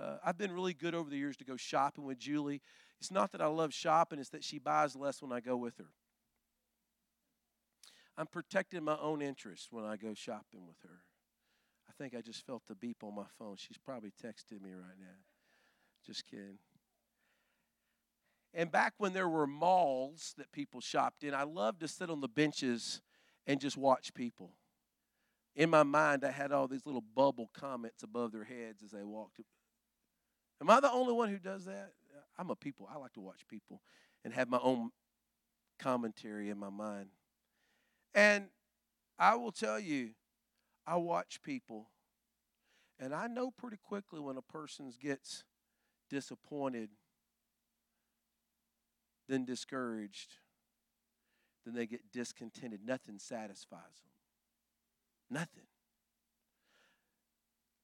[0.00, 2.62] Uh, I've been really good over the years to go shopping with Julie.
[2.98, 5.76] It's not that I love shopping, it's that she buys less when I go with
[5.76, 5.90] her.
[8.16, 11.02] I'm protecting my own interests when I go shopping with her.
[11.90, 13.56] I think I just felt the beep on my phone.
[13.58, 15.18] She's probably texting me right now.
[16.06, 16.58] Just kidding.
[18.52, 22.20] And back when there were malls that people shopped in, I loved to sit on
[22.20, 23.00] the benches
[23.46, 24.50] and just watch people.
[25.54, 29.04] In my mind, I had all these little bubble comments above their heads as they
[29.04, 29.40] walked.
[30.60, 31.92] Am I the only one who does that?
[32.38, 32.88] I'm a people.
[32.92, 33.82] I like to watch people
[34.24, 34.90] and have my own
[35.78, 37.10] commentary in my mind.
[38.14, 38.46] And
[39.18, 40.10] I will tell you,
[40.86, 41.88] I watch people,
[42.98, 45.44] and I know pretty quickly when a person gets
[46.08, 46.90] disappointed
[49.30, 50.34] then discouraged,
[51.64, 52.80] then they get discontented.
[52.84, 54.02] Nothing satisfies
[55.30, 55.38] them.
[55.38, 55.66] Nothing.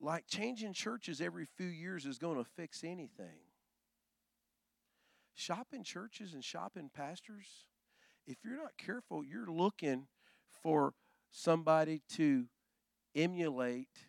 [0.01, 3.47] Like changing churches every few years is going to fix anything.
[5.35, 7.47] Shopping churches and shopping pastors,
[8.27, 10.07] if you're not careful, you're looking
[10.63, 10.95] for
[11.31, 12.47] somebody to
[13.15, 14.07] emulate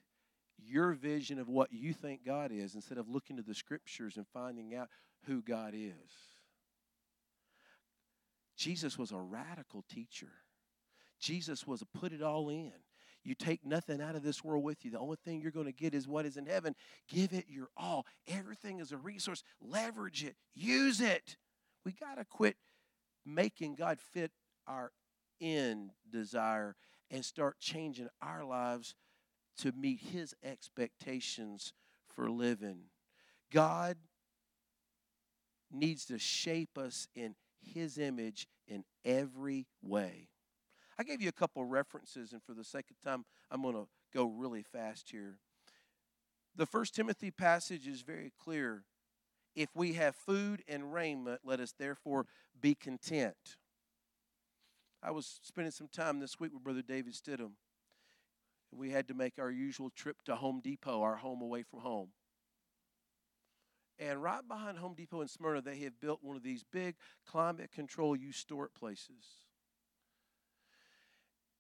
[0.57, 4.25] your vision of what you think God is instead of looking to the scriptures and
[4.33, 4.89] finding out
[5.25, 6.26] who God is.
[8.57, 10.31] Jesus was a radical teacher.
[11.19, 12.73] Jesus was a put it all in.
[13.23, 14.91] You take nothing out of this world with you.
[14.91, 16.75] The only thing you're going to get is what is in heaven.
[17.09, 18.05] Give it your all.
[18.27, 19.43] Everything is a resource.
[19.61, 21.35] Leverage it, use it.
[21.85, 22.55] We got to quit
[23.25, 24.31] making God fit
[24.65, 24.91] our
[25.41, 26.75] end desire
[27.11, 28.95] and start changing our lives
[29.59, 31.73] to meet His expectations
[32.07, 32.83] for living.
[33.51, 33.97] God
[35.71, 40.29] needs to shape us in his image in every way.
[40.99, 43.87] I gave you a couple references, and for the sake of time, I'm going to
[44.13, 45.37] go really fast here.
[46.55, 48.83] The First Timothy passage is very clear.
[49.55, 52.25] If we have food and raiment, let us therefore
[52.59, 53.57] be content.
[55.03, 57.51] I was spending some time this week with Brother David Stidham.
[58.71, 62.09] We had to make our usual trip to Home Depot, our home away from home.
[63.99, 66.95] And right behind Home Depot in Smyrna, they have built one of these big
[67.25, 69.47] climate control you store it places.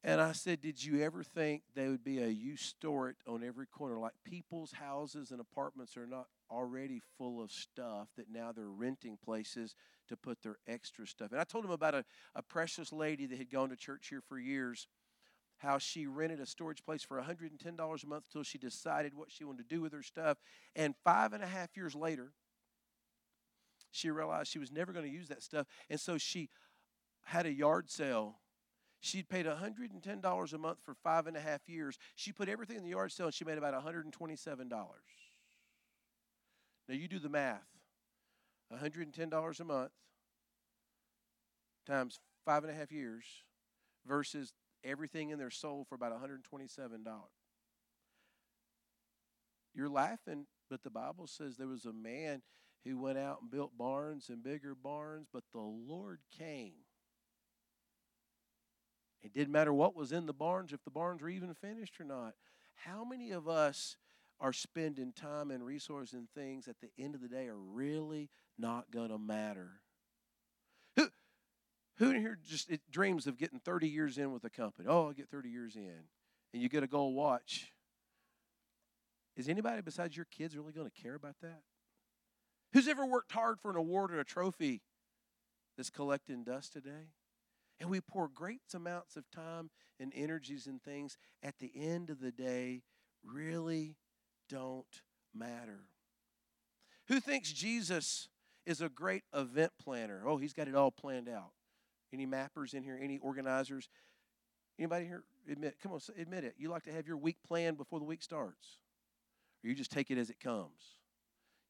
[0.03, 3.43] And I said, Did you ever think there would be a you store it on
[3.43, 3.97] every corner?
[3.97, 9.17] Like people's houses and apartments are not already full of stuff that now they're renting
[9.23, 9.75] places
[10.07, 11.31] to put their extra stuff.
[11.31, 14.21] And I told him about a, a precious lady that had gone to church here
[14.21, 14.87] for years
[15.59, 19.43] how she rented a storage place for $110 a month until she decided what she
[19.43, 20.37] wanted to do with her stuff.
[20.75, 22.31] And five and a half years later,
[23.91, 25.65] she realized she was never going to use that stuff.
[25.89, 26.49] And so she
[27.23, 28.37] had a yard sale.
[28.99, 31.97] She'd paid $110 a month for five and a half years.
[32.15, 34.69] She put everything in the yard sale and she made about $127.
[34.69, 37.67] Now you do the math
[38.73, 39.91] $110 a month
[41.85, 43.23] times five and a half years
[44.05, 44.53] versus
[44.87, 46.39] everything in their soul for about $127.
[49.75, 52.41] You're laughing, but the Bible says there was a man
[52.83, 56.73] who went out and built barns and bigger barns, but the Lord came.
[59.21, 62.05] It didn't matter what was in the barns, if the barns were even finished or
[62.05, 62.33] not.
[62.75, 63.97] How many of us
[64.39, 68.29] are spending time and resources and things at the end of the day are really
[68.57, 69.81] not going to matter?
[71.97, 74.87] Who in here just dreams of getting 30 years in with a company?
[74.89, 76.03] Oh, I'll get 30 years in.
[76.53, 77.71] And you get a gold watch.
[79.35, 81.61] Is anybody besides your kids really going to care about that?
[82.73, 84.81] Who's ever worked hard for an award or a trophy
[85.75, 87.11] that's collecting dust today?
[87.79, 89.69] And we pour great amounts of time
[89.99, 92.81] and energies and things at the end of the day
[93.23, 93.95] really
[94.49, 95.01] don't
[95.33, 95.85] matter.
[97.07, 98.29] Who thinks Jesus
[98.67, 100.23] is a great event planner.
[100.25, 101.51] Oh, he's got it all planned out.
[102.13, 102.99] Any mappers in here?
[103.01, 103.89] Any organizers?
[104.79, 105.77] Anybody here admit?
[105.81, 106.55] Come on, admit it.
[106.57, 108.77] You like to have your week planned before the week starts,
[109.63, 110.97] or you just take it as it comes.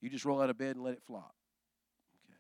[0.02, 1.34] You just roll out of bed and let it flop.
[2.30, 2.40] Okay.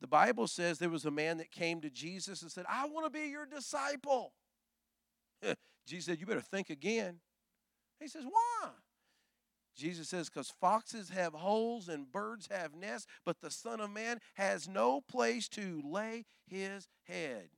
[0.00, 3.06] The Bible says there was a man that came to Jesus and said, "I want
[3.06, 4.34] to be your disciple."
[5.86, 7.20] Jesus said, "You better think again."
[7.98, 8.70] He says, "Why?"
[9.74, 14.18] Jesus says, because foxes have holes and birds have nests, but the Son of Man
[14.34, 17.48] has no place to lay his head.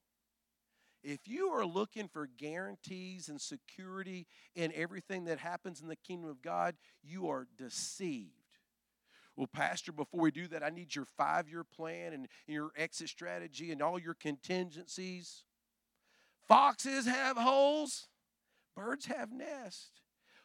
[1.03, 6.31] If you are looking for guarantees and security in everything that happens in the kingdom
[6.31, 8.31] of God, you are deceived.
[9.37, 13.09] Well, Pastor, before we do that, I need your five year plan and your exit
[13.09, 15.45] strategy and all your contingencies.
[16.47, 18.09] Foxes have holes,
[18.77, 19.91] birds have nests.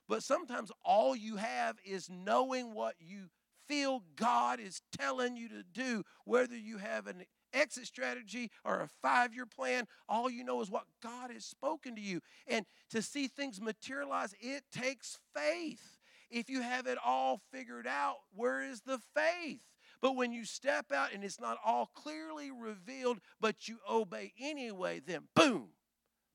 [0.09, 3.29] But sometimes all you have is knowing what you
[3.67, 8.89] feel God is telling you to do, whether you have an exit strategy or a
[9.03, 9.85] five year plan.
[10.09, 12.21] All you know is what God has spoken to you.
[12.47, 15.99] And to see things materialize, it takes faith.
[16.31, 19.61] If you have it all figured out, where is the faith?
[20.01, 25.01] But when you step out and it's not all clearly revealed, but you obey anyway,
[25.05, 25.69] then boom,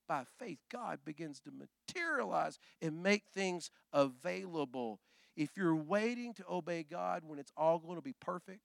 [0.06, 5.00] by faith, God begins to materialize and make things available.
[5.36, 8.60] If you're waiting to obey God when it's all going to be perfect,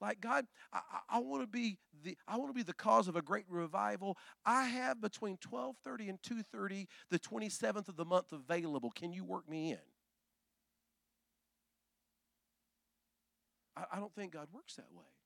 [0.00, 3.16] like God, I, I want to be the I want to be the cause of
[3.16, 4.16] a great revival.
[4.46, 8.90] I have between 12:30 and 2:30, the 27th of the month available.
[8.90, 9.78] Can you work me in?
[13.76, 15.17] I, I don't think God works that way.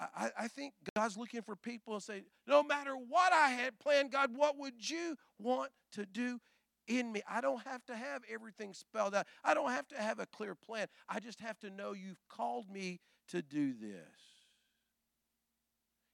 [0.00, 4.12] I, I think God's looking for people and say, no matter what I had planned,
[4.12, 6.38] God, what would you want to do
[6.86, 7.22] in me?
[7.28, 9.26] I don't have to have everything spelled out.
[9.44, 10.86] I don't have to have a clear plan.
[11.08, 13.98] I just have to know you've called me to do this.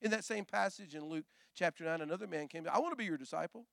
[0.00, 3.04] In that same passage in Luke chapter 9, another man came, I want to be
[3.04, 3.66] your disciple.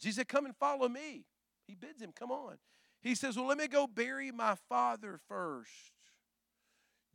[0.00, 1.24] Jesus said, Come and follow me.
[1.66, 2.56] He bids him, Come on.
[3.00, 5.99] He says, Well, let me go bury my father first.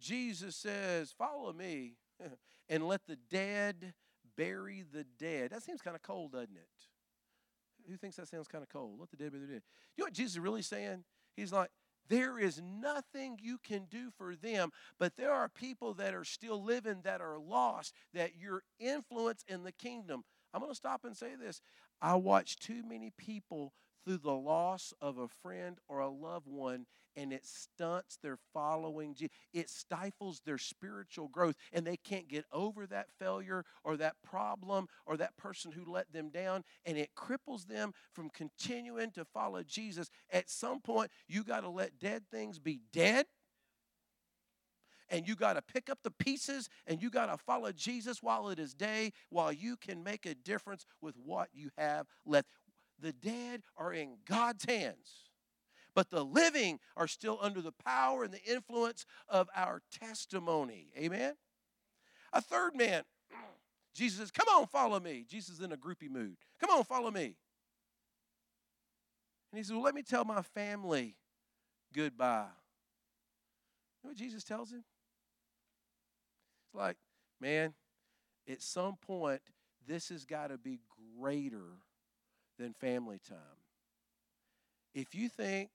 [0.06, 1.94] Jesus says, Follow me
[2.70, 3.94] and let the dead
[4.38, 5.52] bury the dead.
[5.52, 7.90] That seems kind of cold, doesn't it?
[7.90, 9.00] Who thinks that sounds kind of cold?
[9.00, 9.62] Let the dead bury the dead.
[9.98, 11.04] You know what Jesus is really saying?
[11.36, 11.70] He's like,
[12.08, 16.64] there is nothing you can do for them, but there are people that are still
[16.64, 20.24] living that are lost, that your influence in the kingdom.
[20.54, 21.62] I'm going to stop and say this.
[22.02, 23.74] I watch too many people
[24.06, 26.86] through the loss of a friend or a loved one,
[27.16, 29.14] and it stunts their following.
[29.16, 29.36] Jesus.
[29.54, 34.88] It stifles their spiritual growth, and they can't get over that failure or that problem
[35.06, 39.64] or that person who let them down, and it cripples them from continuing to follow
[39.64, 40.10] Jesus.
[40.32, 43.26] At some point, you got to let dead things be dead
[45.10, 48.50] and you got to pick up the pieces and you got to follow Jesus while
[48.50, 52.48] it is day, while you can make a difference with what you have left
[53.00, 55.30] the dead are in God's hands,
[55.96, 60.90] but the living are still under the power and the influence of our testimony.
[60.98, 61.34] Amen?
[62.34, 63.04] A third man,
[63.96, 65.26] Jesus says, Come on, follow me.
[65.28, 66.36] Jesus is in a groupie mood.
[66.60, 67.36] Come on, follow me.
[69.52, 71.16] And he says, Well, let me tell my family
[71.94, 72.48] goodbye.
[74.04, 74.84] You know what Jesus tells him?
[76.66, 76.98] It's like,
[77.40, 77.74] man,
[78.50, 79.42] at some point,
[79.88, 80.80] this has got to be
[81.18, 81.80] greater
[82.60, 83.38] than family time.
[84.94, 85.70] If you think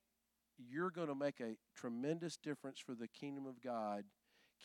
[0.68, 4.04] you're going to make a tremendous difference for the kingdom of God,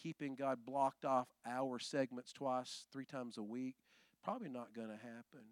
[0.01, 3.75] keeping God blocked off hour segments twice, three times a week,
[4.23, 5.45] probably not going to happen.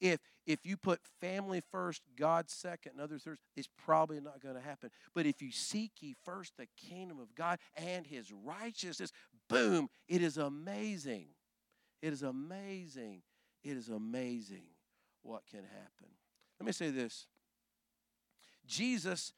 [0.00, 4.56] If if you put family first, God second, and others third, it's probably not going
[4.56, 4.90] to happen.
[5.14, 9.12] But if you seek ye first the kingdom of God and his righteousness,
[9.48, 11.28] boom, it is amazing.
[12.02, 13.22] It is amazing.
[13.62, 14.64] It is amazing
[15.22, 16.08] what can happen.
[16.58, 17.26] Let me say this
[18.66, 19.32] Jesus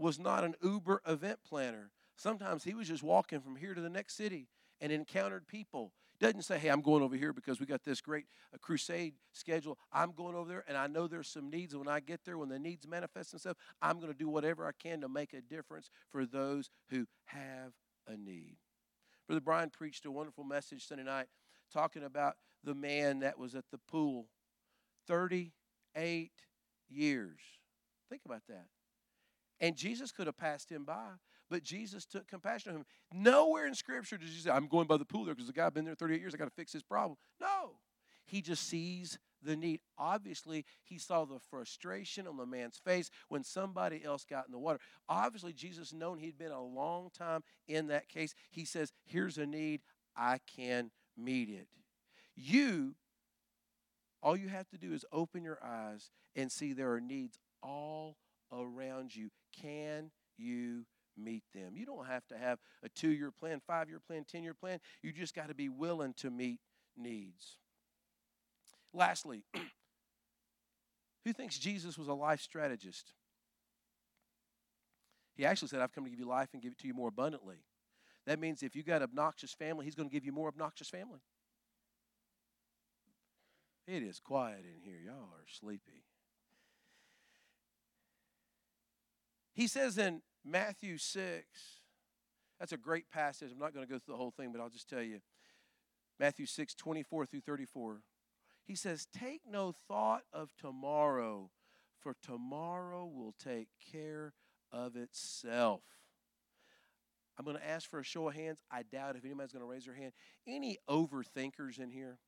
[0.00, 1.90] was not an Uber event planner.
[2.16, 4.48] Sometimes he was just walking from here to the next city
[4.80, 5.92] and encountered people.
[6.20, 9.78] Doesn't say, hey, I'm going over here because we got this great uh, crusade schedule.
[9.90, 11.72] I'm going over there and I know there's some needs.
[11.72, 14.66] And when I get there, when the needs manifest themselves, I'm going to do whatever
[14.66, 17.72] I can to make a difference for those who have
[18.06, 18.56] a need.
[19.26, 21.26] Brother Brian preached a wonderful message Sunday night
[21.72, 22.34] talking about
[22.64, 24.26] the man that was at the pool
[25.06, 26.32] 38
[26.90, 27.40] years.
[28.10, 28.66] Think about that.
[29.60, 31.08] And Jesus could have passed him by,
[31.48, 32.86] but Jesus took compassion on him.
[33.12, 35.72] Nowhere in Scripture does he say, I'm going by the pool there because the guy's
[35.72, 37.16] been there 38 years, I got to fix his problem.
[37.40, 37.72] No.
[38.24, 39.80] He just sees the need.
[39.98, 44.58] Obviously, he saw the frustration on the man's face when somebody else got in the
[44.58, 44.78] water.
[45.08, 48.34] Obviously, Jesus known he'd been a long time in that case.
[48.50, 49.82] He says, "Here's a need.
[50.14, 51.68] I can meet it."
[52.36, 52.94] You
[54.22, 58.16] all you have to do is open your eyes and see there are needs all
[58.52, 59.30] around you.
[59.52, 60.84] Can you
[61.16, 61.76] meet them?
[61.76, 64.80] You don't have to have a two year plan, five year plan, 10 year plan.
[65.02, 66.60] You just got to be willing to meet
[66.96, 67.56] needs.
[68.92, 69.44] Lastly,
[71.24, 73.12] who thinks Jesus was a life strategist?
[75.36, 77.08] He actually said, I've come to give you life and give it to you more
[77.08, 77.64] abundantly.
[78.26, 81.20] That means if you got obnoxious family, he's going to give you more obnoxious family.
[83.86, 84.98] It is quiet in here.
[85.04, 86.04] Y'all are sleepy.
[89.54, 91.44] He says in Matthew 6,
[92.58, 93.50] that's a great passage.
[93.52, 95.20] I'm not going to go through the whole thing, but I'll just tell you.
[96.18, 98.02] Matthew 6, 24 through 34.
[98.66, 101.50] He says, Take no thought of tomorrow,
[101.98, 104.34] for tomorrow will take care
[104.70, 105.80] of itself.
[107.38, 108.60] I'm going to ask for a show of hands.
[108.70, 110.12] I doubt if anybody's going to raise their hand.
[110.46, 112.18] Any overthinkers in here?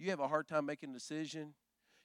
[0.00, 1.54] You have a hard time making a decision.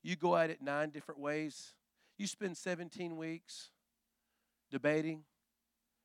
[0.04, 1.74] You go at it nine different ways.
[2.18, 3.72] You spend 17 weeks
[4.72, 5.24] debating,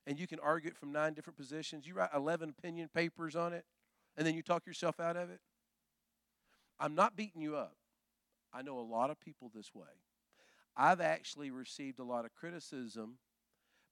[0.06, 1.86] and you can argue it from nine different positions.
[1.86, 3.64] You write 11 opinion papers on it,
[4.16, 5.40] and then you talk yourself out of it.
[6.78, 7.76] I'm not beating you up.
[8.52, 9.86] I know a lot of people this way.
[10.76, 13.18] I've actually received a lot of criticism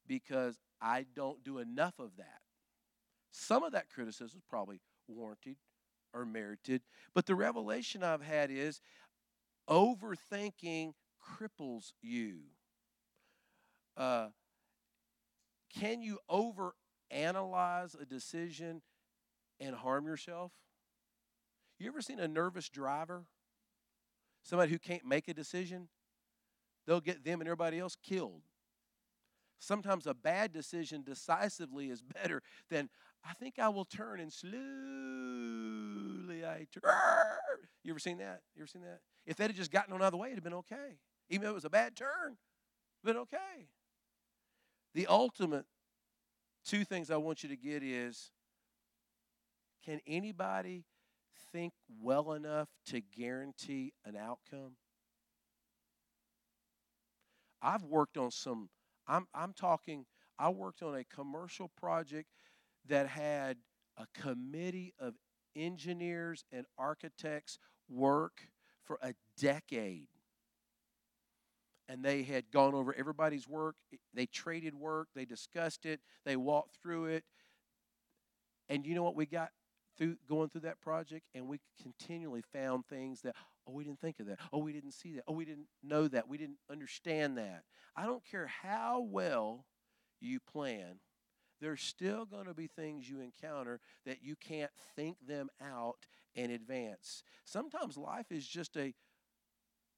[0.07, 2.41] because I don't do enough of that.
[3.31, 5.57] Some of that criticism is probably warranted
[6.15, 6.83] or merited,
[7.15, 8.81] but the revelation I've had is
[9.69, 10.95] overthinking
[11.37, 12.39] cripples you.
[13.97, 14.29] Uh,
[15.79, 18.83] can you overanalyze a decision
[19.61, 20.53] and harm yourself?
[21.79, 23.25] You ever seen a nervous driver?
[24.43, 25.89] Somebody who can't make a decision?
[26.87, 28.43] They'll get them and everybody else killed.
[29.59, 32.89] Sometimes a bad decision decisively is better than
[33.25, 34.55] I think I will turn and slowly
[36.45, 36.83] I turn.
[37.83, 38.43] You ever seen that?
[38.55, 39.01] You ever seen that?
[39.27, 40.99] If they'd have just gotten on out of the way, it'd have been okay.
[41.31, 42.37] Even though it was a bad turn,
[43.05, 43.69] been okay.
[44.95, 45.67] The ultimate
[46.65, 48.31] two things I want you to get is
[49.85, 50.85] can anybody
[51.53, 54.77] think well enough to guarantee an outcome?
[57.63, 58.69] I've worked on some,
[59.07, 60.05] I'm, I'm talking,
[60.39, 62.29] I worked on a commercial project
[62.87, 63.57] that had
[63.97, 65.15] a committee of
[65.57, 67.59] engineers and architects
[67.89, 68.49] work
[68.85, 70.09] for a decade.
[71.89, 73.77] And they had gone over everybody's work.
[74.13, 75.09] They traded work.
[75.15, 76.01] They discussed it.
[76.25, 77.25] They walked through it.
[78.69, 79.51] And you know what we got
[79.97, 81.27] through going through that project?
[81.35, 83.35] And we continually found things that,
[83.67, 84.39] oh, we didn't think of that.
[84.53, 85.25] Oh, we didn't see that.
[85.27, 86.29] Oh, we didn't know that.
[86.29, 87.63] We didn't understand that.
[87.97, 89.65] I don't care how well
[90.21, 91.01] you plan
[91.61, 96.51] there's still going to be things you encounter that you can't think them out in
[96.51, 97.23] advance.
[97.45, 98.95] Sometimes life is just a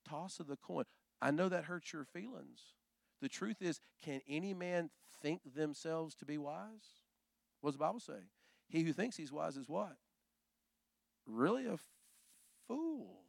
[0.08, 0.84] toss of the coin.
[1.20, 2.60] I know that hurts your feelings.
[3.20, 4.90] The truth is, can any man
[5.22, 7.02] think themselves to be wise?
[7.60, 8.28] What does the Bible say?
[8.68, 9.96] He who thinks he's wise is what?
[11.26, 11.76] Really a
[12.66, 13.20] fool.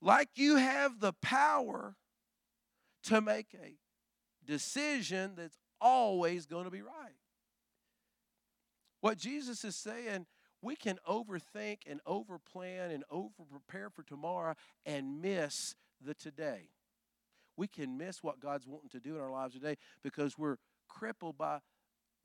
[0.00, 1.96] Like you have the power
[3.04, 3.76] to make a
[4.46, 7.16] decision that's always going to be right.
[9.00, 10.26] What Jesus is saying,
[10.62, 14.54] we can overthink and overplan and overprepare for tomorrow
[14.86, 15.74] and miss
[16.04, 16.68] the today.
[17.56, 20.56] We can miss what God's wanting to do in our lives today because we're
[20.88, 21.58] crippled by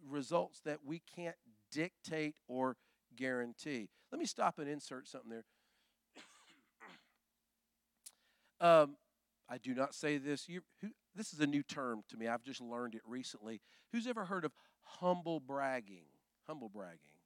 [0.07, 1.36] results that we can't
[1.71, 2.77] dictate or
[3.15, 3.89] guarantee.
[4.11, 5.45] Let me stop and insert something there.
[8.82, 8.95] um,
[9.49, 10.47] I do not say this.
[10.47, 12.27] You, who, this is a new term to me.
[12.27, 13.61] I've just learned it recently.
[13.91, 14.51] Who's ever heard of
[14.82, 16.05] humble bragging?
[16.47, 17.18] Humble bragging.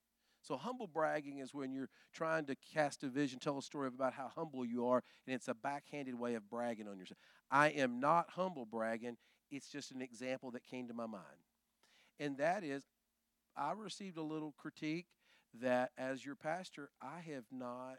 [0.44, 4.14] So, humble bragging is when you're trying to cast a vision, tell a story about
[4.14, 7.18] how humble you are, and it's a backhanded way of bragging on yourself.
[7.50, 9.18] I am not humble bragging,
[9.50, 11.24] it's just an example that came to my mind.
[12.20, 12.84] And that is,
[13.56, 15.08] I received a little critique
[15.62, 17.98] that as your pastor, I have not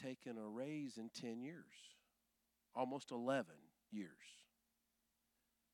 [0.00, 1.64] taken a raise in 10 years,
[2.74, 3.54] almost 11
[3.90, 4.10] years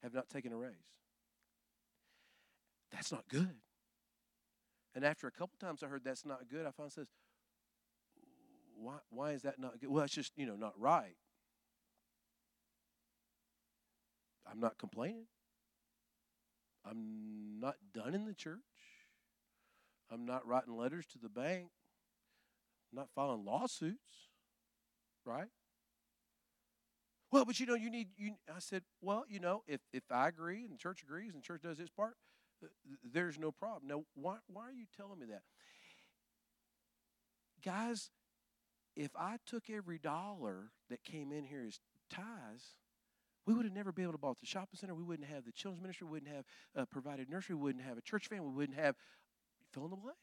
[0.02, 0.72] have not taken a raise.
[2.90, 3.56] That's not good.
[4.94, 7.08] And after a couple times I heard that's not good, I finally says,
[8.76, 9.90] why, why is that not good?
[9.90, 11.16] Well, it's just, you know, not right.
[14.50, 15.26] I'm not complaining.
[16.84, 18.60] I'm not done in the church.
[20.10, 21.70] I'm not writing letters to the bank.
[22.92, 24.28] I'm not filing lawsuits.
[25.24, 25.48] right?
[27.30, 28.34] Well, but you know, you need you.
[28.54, 31.46] I said, well, you know, if if I agree and the church agrees and the
[31.46, 32.16] church does its part,
[33.12, 33.88] there's no problem.
[33.88, 35.42] Now, why why are you telling me that,
[37.64, 38.10] guys?
[38.96, 41.80] If I took every dollar that came in here as
[42.10, 42.74] tithes,
[43.46, 44.94] we would have never been able to buy the shopping center.
[44.94, 46.06] We wouldn't have the children's ministry.
[46.06, 46.44] We wouldn't have
[46.74, 47.54] a provided nursery.
[47.54, 48.48] We wouldn't have a church family.
[48.48, 48.96] We wouldn't have
[49.72, 50.18] fill in the blank.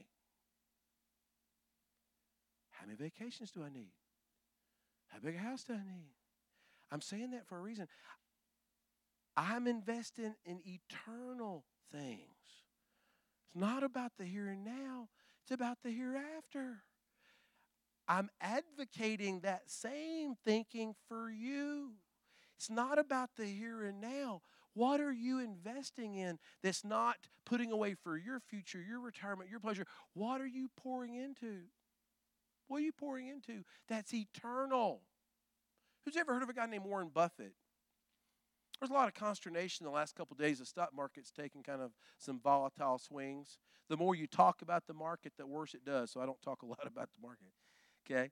[2.72, 3.92] How many vacations do I need?
[5.08, 6.12] How big a house do I need?
[6.92, 7.88] I'm saying that for a reason.
[9.36, 12.22] I'm investing in eternal things.
[13.46, 15.10] It's not about the here and now,
[15.44, 16.84] it's about the hereafter.
[18.08, 21.92] I'm advocating that same thinking for you.
[22.58, 24.42] It's not about the here and now.
[24.74, 27.16] What are you investing in that's not
[27.46, 29.86] putting away for your future, your retirement, your pleasure?
[30.14, 31.64] What are you pouring into?
[32.68, 35.02] What are you pouring into that's eternal?
[36.06, 37.54] Who's ever heard of a guy named Warren Buffett?
[38.80, 40.60] There's a lot of consternation the last couple days.
[40.60, 43.58] The stock market's taking kind of some volatile swings.
[43.90, 46.12] The more you talk about the market, the worse it does.
[46.12, 47.54] So I don't talk a lot about the market.
[48.06, 48.32] Okay?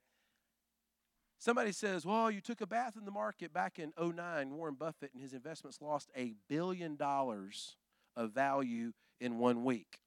[1.39, 4.52] Somebody says, well, you took a bath in the market back in 09.
[4.52, 7.76] Warren Buffett and his investments lost a billion dollars
[8.16, 10.00] of value in one week.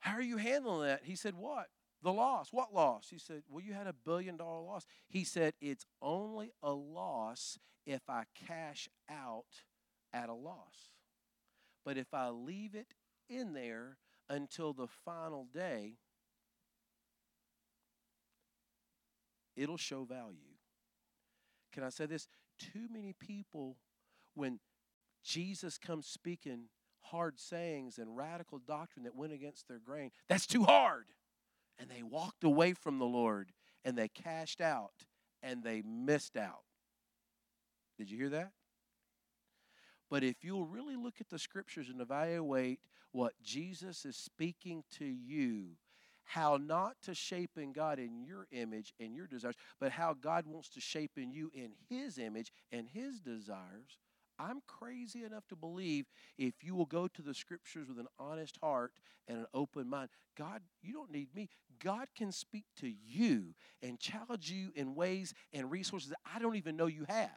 [0.00, 1.00] How are you handling that?
[1.04, 1.66] He said, What?
[2.02, 2.52] The loss.
[2.52, 3.08] What loss?
[3.10, 4.86] He said, Well, you had a billion dollar loss.
[5.08, 9.64] He said, It's only a loss if I cash out
[10.12, 10.92] at a loss.
[11.84, 12.94] But if I leave it
[13.28, 13.96] in there
[14.28, 15.94] until the final day,
[19.56, 20.54] it'll show value.
[21.72, 22.28] Can I say this?
[22.58, 23.76] Too many people,
[24.34, 24.60] when
[25.24, 26.64] Jesus comes speaking
[27.00, 31.06] hard sayings and radical doctrine that went against their grain, that's too hard
[31.78, 33.52] and they walked away from the Lord
[33.84, 35.06] and they cashed out
[35.42, 36.64] and they missed out.
[37.96, 38.52] Did you hear that?
[40.10, 42.80] But if you'll really look at the scriptures and evaluate
[43.12, 45.76] what Jesus is speaking to you,
[46.24, 50.46] how not to shape in God in your image and your desires, but how God
[50.46, 53.98] wants to shape in you in His image and His desires,
[54.38, 58.58] I'm crazy enough to believe if you will go to the scriptures with an honest
[58.62, 58.92] heart
[59.26, 61.48] and an open mind, God, you don't need me.
[61.82, 66.56] God can speak to you and challenge you in ways and resources that I don't
[66.56, 67.30] even know you have.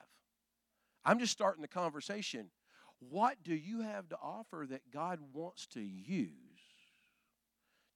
[1.03, 2.51] I'm just starting the conversation.
[3.09, 6.29] What do you have to offer that God wants to use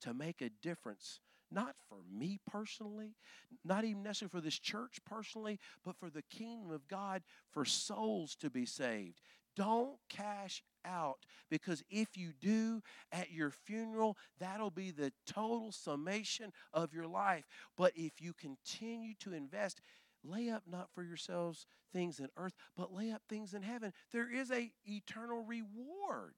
[0.01, 1.20] to make a difference
[1.56, 3.16] not for me personally,
[3.64, 8.36] not even necessarily for this church personally, but for the kingdom of God, for souls
[8.36, 9.22] to be saved.
[9.56, 12.82] Don't cash out because if you do
[13.12, 17.45] at your funeral, that'll be the total summation of your life.
[17.78, 19.80] But if you continue to invest,
[20.26, 23.93] lay up not for yourselves things in earth, but lay up things in heaven.
[24.12, 26.34] There is a eternal reward.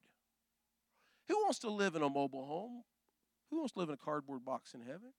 [1.26, 2.84] Who wants to live in a mobile home?
[3.50, 5.12] Who wants to live in a cardboard box in heaven?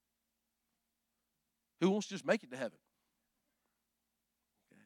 [1.81, 2.77] Who wants to just make it to heaven?
[4.71, 4.81] Okay.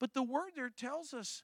[0.00, 1.42] But the word there tells us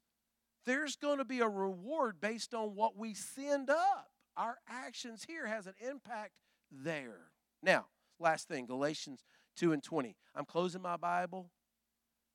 [0.64, 4.08] there's going to be a reward based on what we send up.
[4.36, 6.32] Our actions here has an impact
[6.70, 7.30] there.
[7.62, 7.86] Now,
[8.18, 9.24] last thing, Galatians
[9.56, 10.16] 2 and 20.
[10.34, 11.50] I'm closing my Bible.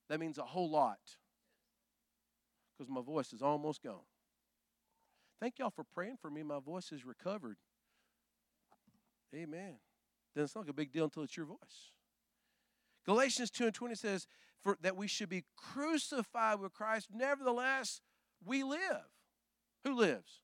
[0.10, 1.00] That means a whole lot
[2.78, 4.06] because my voice is almost gone.
[5.40, 6.44] Thank y'all for praying for me.
[6.44, 7.58] My voice is recovered.
[9.36, 9.76] Amen.
[10.36, 11.92] Doesn't sound like a big deal until it's your voice.
[13.06, 14.28] Galatians 2 and 20 says
[14.62, 17.08] for, that we should be crucified with Christ.
[17.14, 18.02] Nevertheless,
[18.44, 19.06] we live.
[19.84, 20.42] Who lives?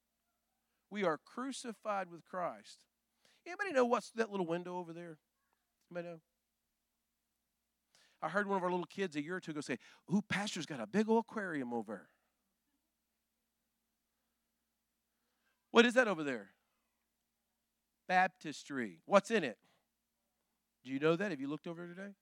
[0.90, 2.86] We are crucified with Christ.
[3.46, 5.18] Anybody know what's that little window over there?
[5.92, 6.22] Anybody know?
[8.22, 9.78] I heard one of our little kids a year or two ago say,
[10.14, 12.08] Ooh, Pastor's got a big old aquarium over.
[15.72, 16.53] What is that over there?
[18.08, 19.00] Baptistry.
[19.06, 19.58] What's in it?
[20.84, 21.32] Do you know that?
[21.32, 22.14] Have you looked over today?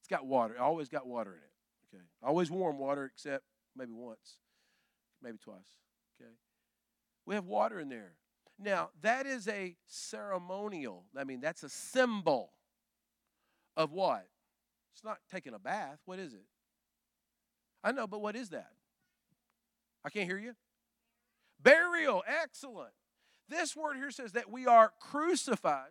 [0.00, 0.54] It's got water.
[0.54, 1.94] It always got water in it.
[1.96, 2.04] Okay.
[2.22, 3.44] Always warm water, except
[3.76, 4.38] maybe once,
[5.22, 5.78] maybe twice.
[6.20, 6.30] Okay.
[7.26, 8.12] We have water in there.
[8.58, 11.04] Now, that is a ceremonial.
[11.16, 12.52] I mean, that's a symbol
[13.76, 14.26] of what?
[14.94, 15.98] It's not taking a bath.
[16.04, 16.44] What is it?
[17.82, 18.72] I know, but what is that?
[20.04, 20.54] I can't hear you.
[21.62, 22.22] Burial.
[22.26, 22.92] Excellent.
[23.50, 25.90] This word here says that we are crucified.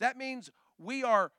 [0.00, 1.30] That means we are,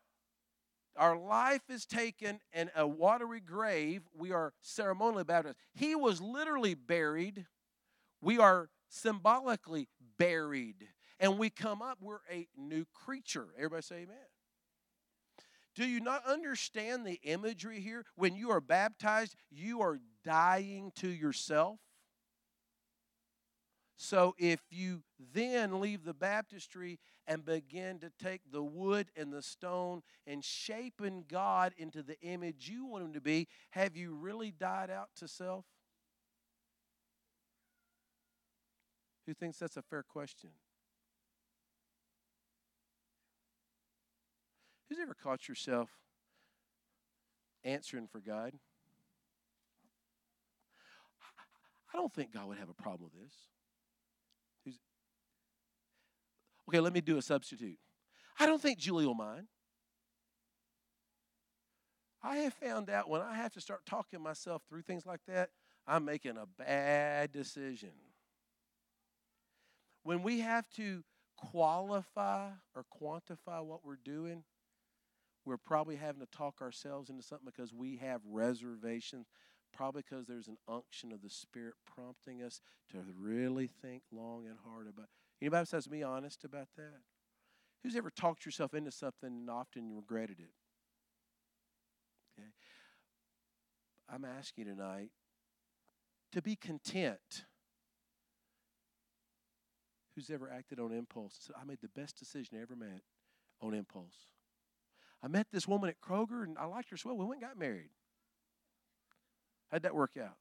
[0.96, 4.04] our life is taken in a watery grave.
[4.16, 5.58] We are ceremonially baptized.
[5.74, 7.48] He was literally buried.
[8.22, 10.88] We are symbolically buried.
[11.20, 13.48] and we come up, we're a new creature.
[13.58, 14.18] Everybody say amen.
[15.76, 18.06] Do you not understand the imagery here?
[18.16, 21.80] When you are baptized, you are dying to yourself.
[23.98, 29.42] So if you then leave the baptistry and begin to take the wood and the
[29.42, 34.52] stone and shaping God into the image you want him to be, have you really
[34.52, 35.66] died out to self?
[39.26, 40.52] Who thinks that's a fair question?
[44.90, 45.90] Who's ever caught yourself
[47.64, 48.54] answering for God?
[51.92, 53.34] I don't think God would have a problem with this.
[54.64, 54.76] Who's,
[56.70, 57.78] okay, let me do a substitute.
[58.40, 59.48] I don't think Julie will mind.
[62.22, 65.50] I have found out when I have to start talking myself through things like that,
[65.88, 67.92] I'm making a bad decision.
[70.04, 71.04] When we have to
[71.38, 74.44] qualify or quantify what we're doing,
[75.46, 79.28] we're probably having to talk ourselves into something because we have reservations,
[79.72, 82.62] probably because there's an unction of the Spirit prompting us
[82.92, 85.10] to really think long and hard about.
[85.46, 87.02] Anybody besides me honest about that?
[87.84, 90.50] Who's ever talked yourself into something and often regretted it?
[92.34, 92.48] Okay.
[94.10, 95.12] I'm asking tonight
[96.32, 97.46] to be content.
[100.16, 101.36] Who's ever acted on impulse?
[101.40, 103.04] Said, I made the best decision I ever made
[103.62, 104.16] on impulse.
[105.22, 107.20] I met this woman at Kroger and I liked her so well.
[107.20, 107.92] We went and got married.
[109.70, 110.38] How'd that work out?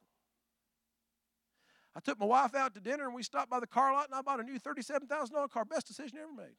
[1.97, 4.15] I took my wife out to dinner and we stopped by the car lot and
[4.15, 5.65] I bought a new $37,000 car.
[5.65, 6.57] Best decision ever made.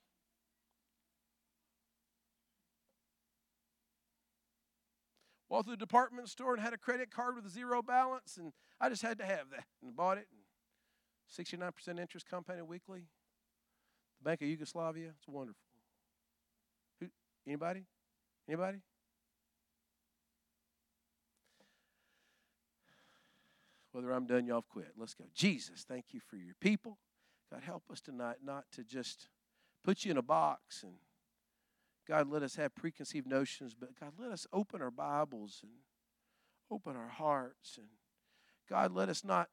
[5.50, 8.52] Walked through the department store and had a credit card with a zero balance, and
[8.82, 10.28] I just had to have that and bought it.
[11.40, 13.08] 69% interest compounded weekly.
[14.20, 15.62] The Bank of Yugoslavia, it's wonderful.
[17.00, 17.08] Who,
[17.46, 17.86] anybody?
[18.48, 18.80] Anybody?
[23.96, 24.92] Whether I'm done, y'all quit.
[24.98, 25.24] Let's go.
[25.34, 26.98] Jesus, thank you for your people.
[27.50, 29.30] God, help us tonight not to just
[29.86, 30.96] put you in a box and
[32.06, 35.72] God, let us have preconceived notions, but God, let us open our Bibles and
[36.70, 37.78] open our hearts.
[37.78, 37.88] And
[38.70, 39.48] God, let us not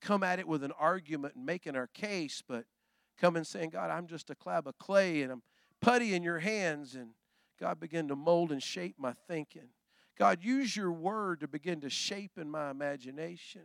[0.00, 2.66] come at it with an argument and making our case, but
[3.20, 5.42] come and saying, God, I'm just a clab of clay and I'm
[5.82, 6.94] putty in your hands.
[6.94, 7.10] And
[7.58, 9.70] God, begin to mold and shape my thinking.
[10.16, 13.62] God, use your word to begin to shape in my imagination.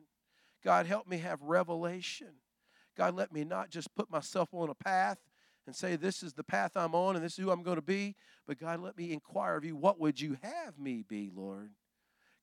[0.64, 2.30] God, help me have revelation.
[2.98, 5.18] God, let me not just put myself on a path
[5.66, 7.82] and say, This is the path I'm on and this is who I'm going to
[7.82, 8.16] be.
[8.48, 11.72] But God, let me inquire of you, what would you have me be, Lord?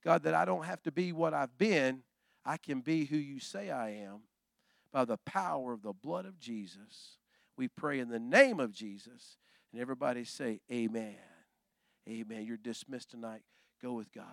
[0.05, 2.03] God, that I don't have to be what I've been,
[2.45, 4.23] I can be who you say I am
[4.93, 7.19] by the power of the blood of Jesus.
[7.57, 9.37] We pray in the name of Jesus.
[9.73, 11.17] And everybody say, Amen.
[12.09, 12.45] Amen.
[12.45, 13.43] You're dismissed tonight.
[13.83, 14.25] Go with God.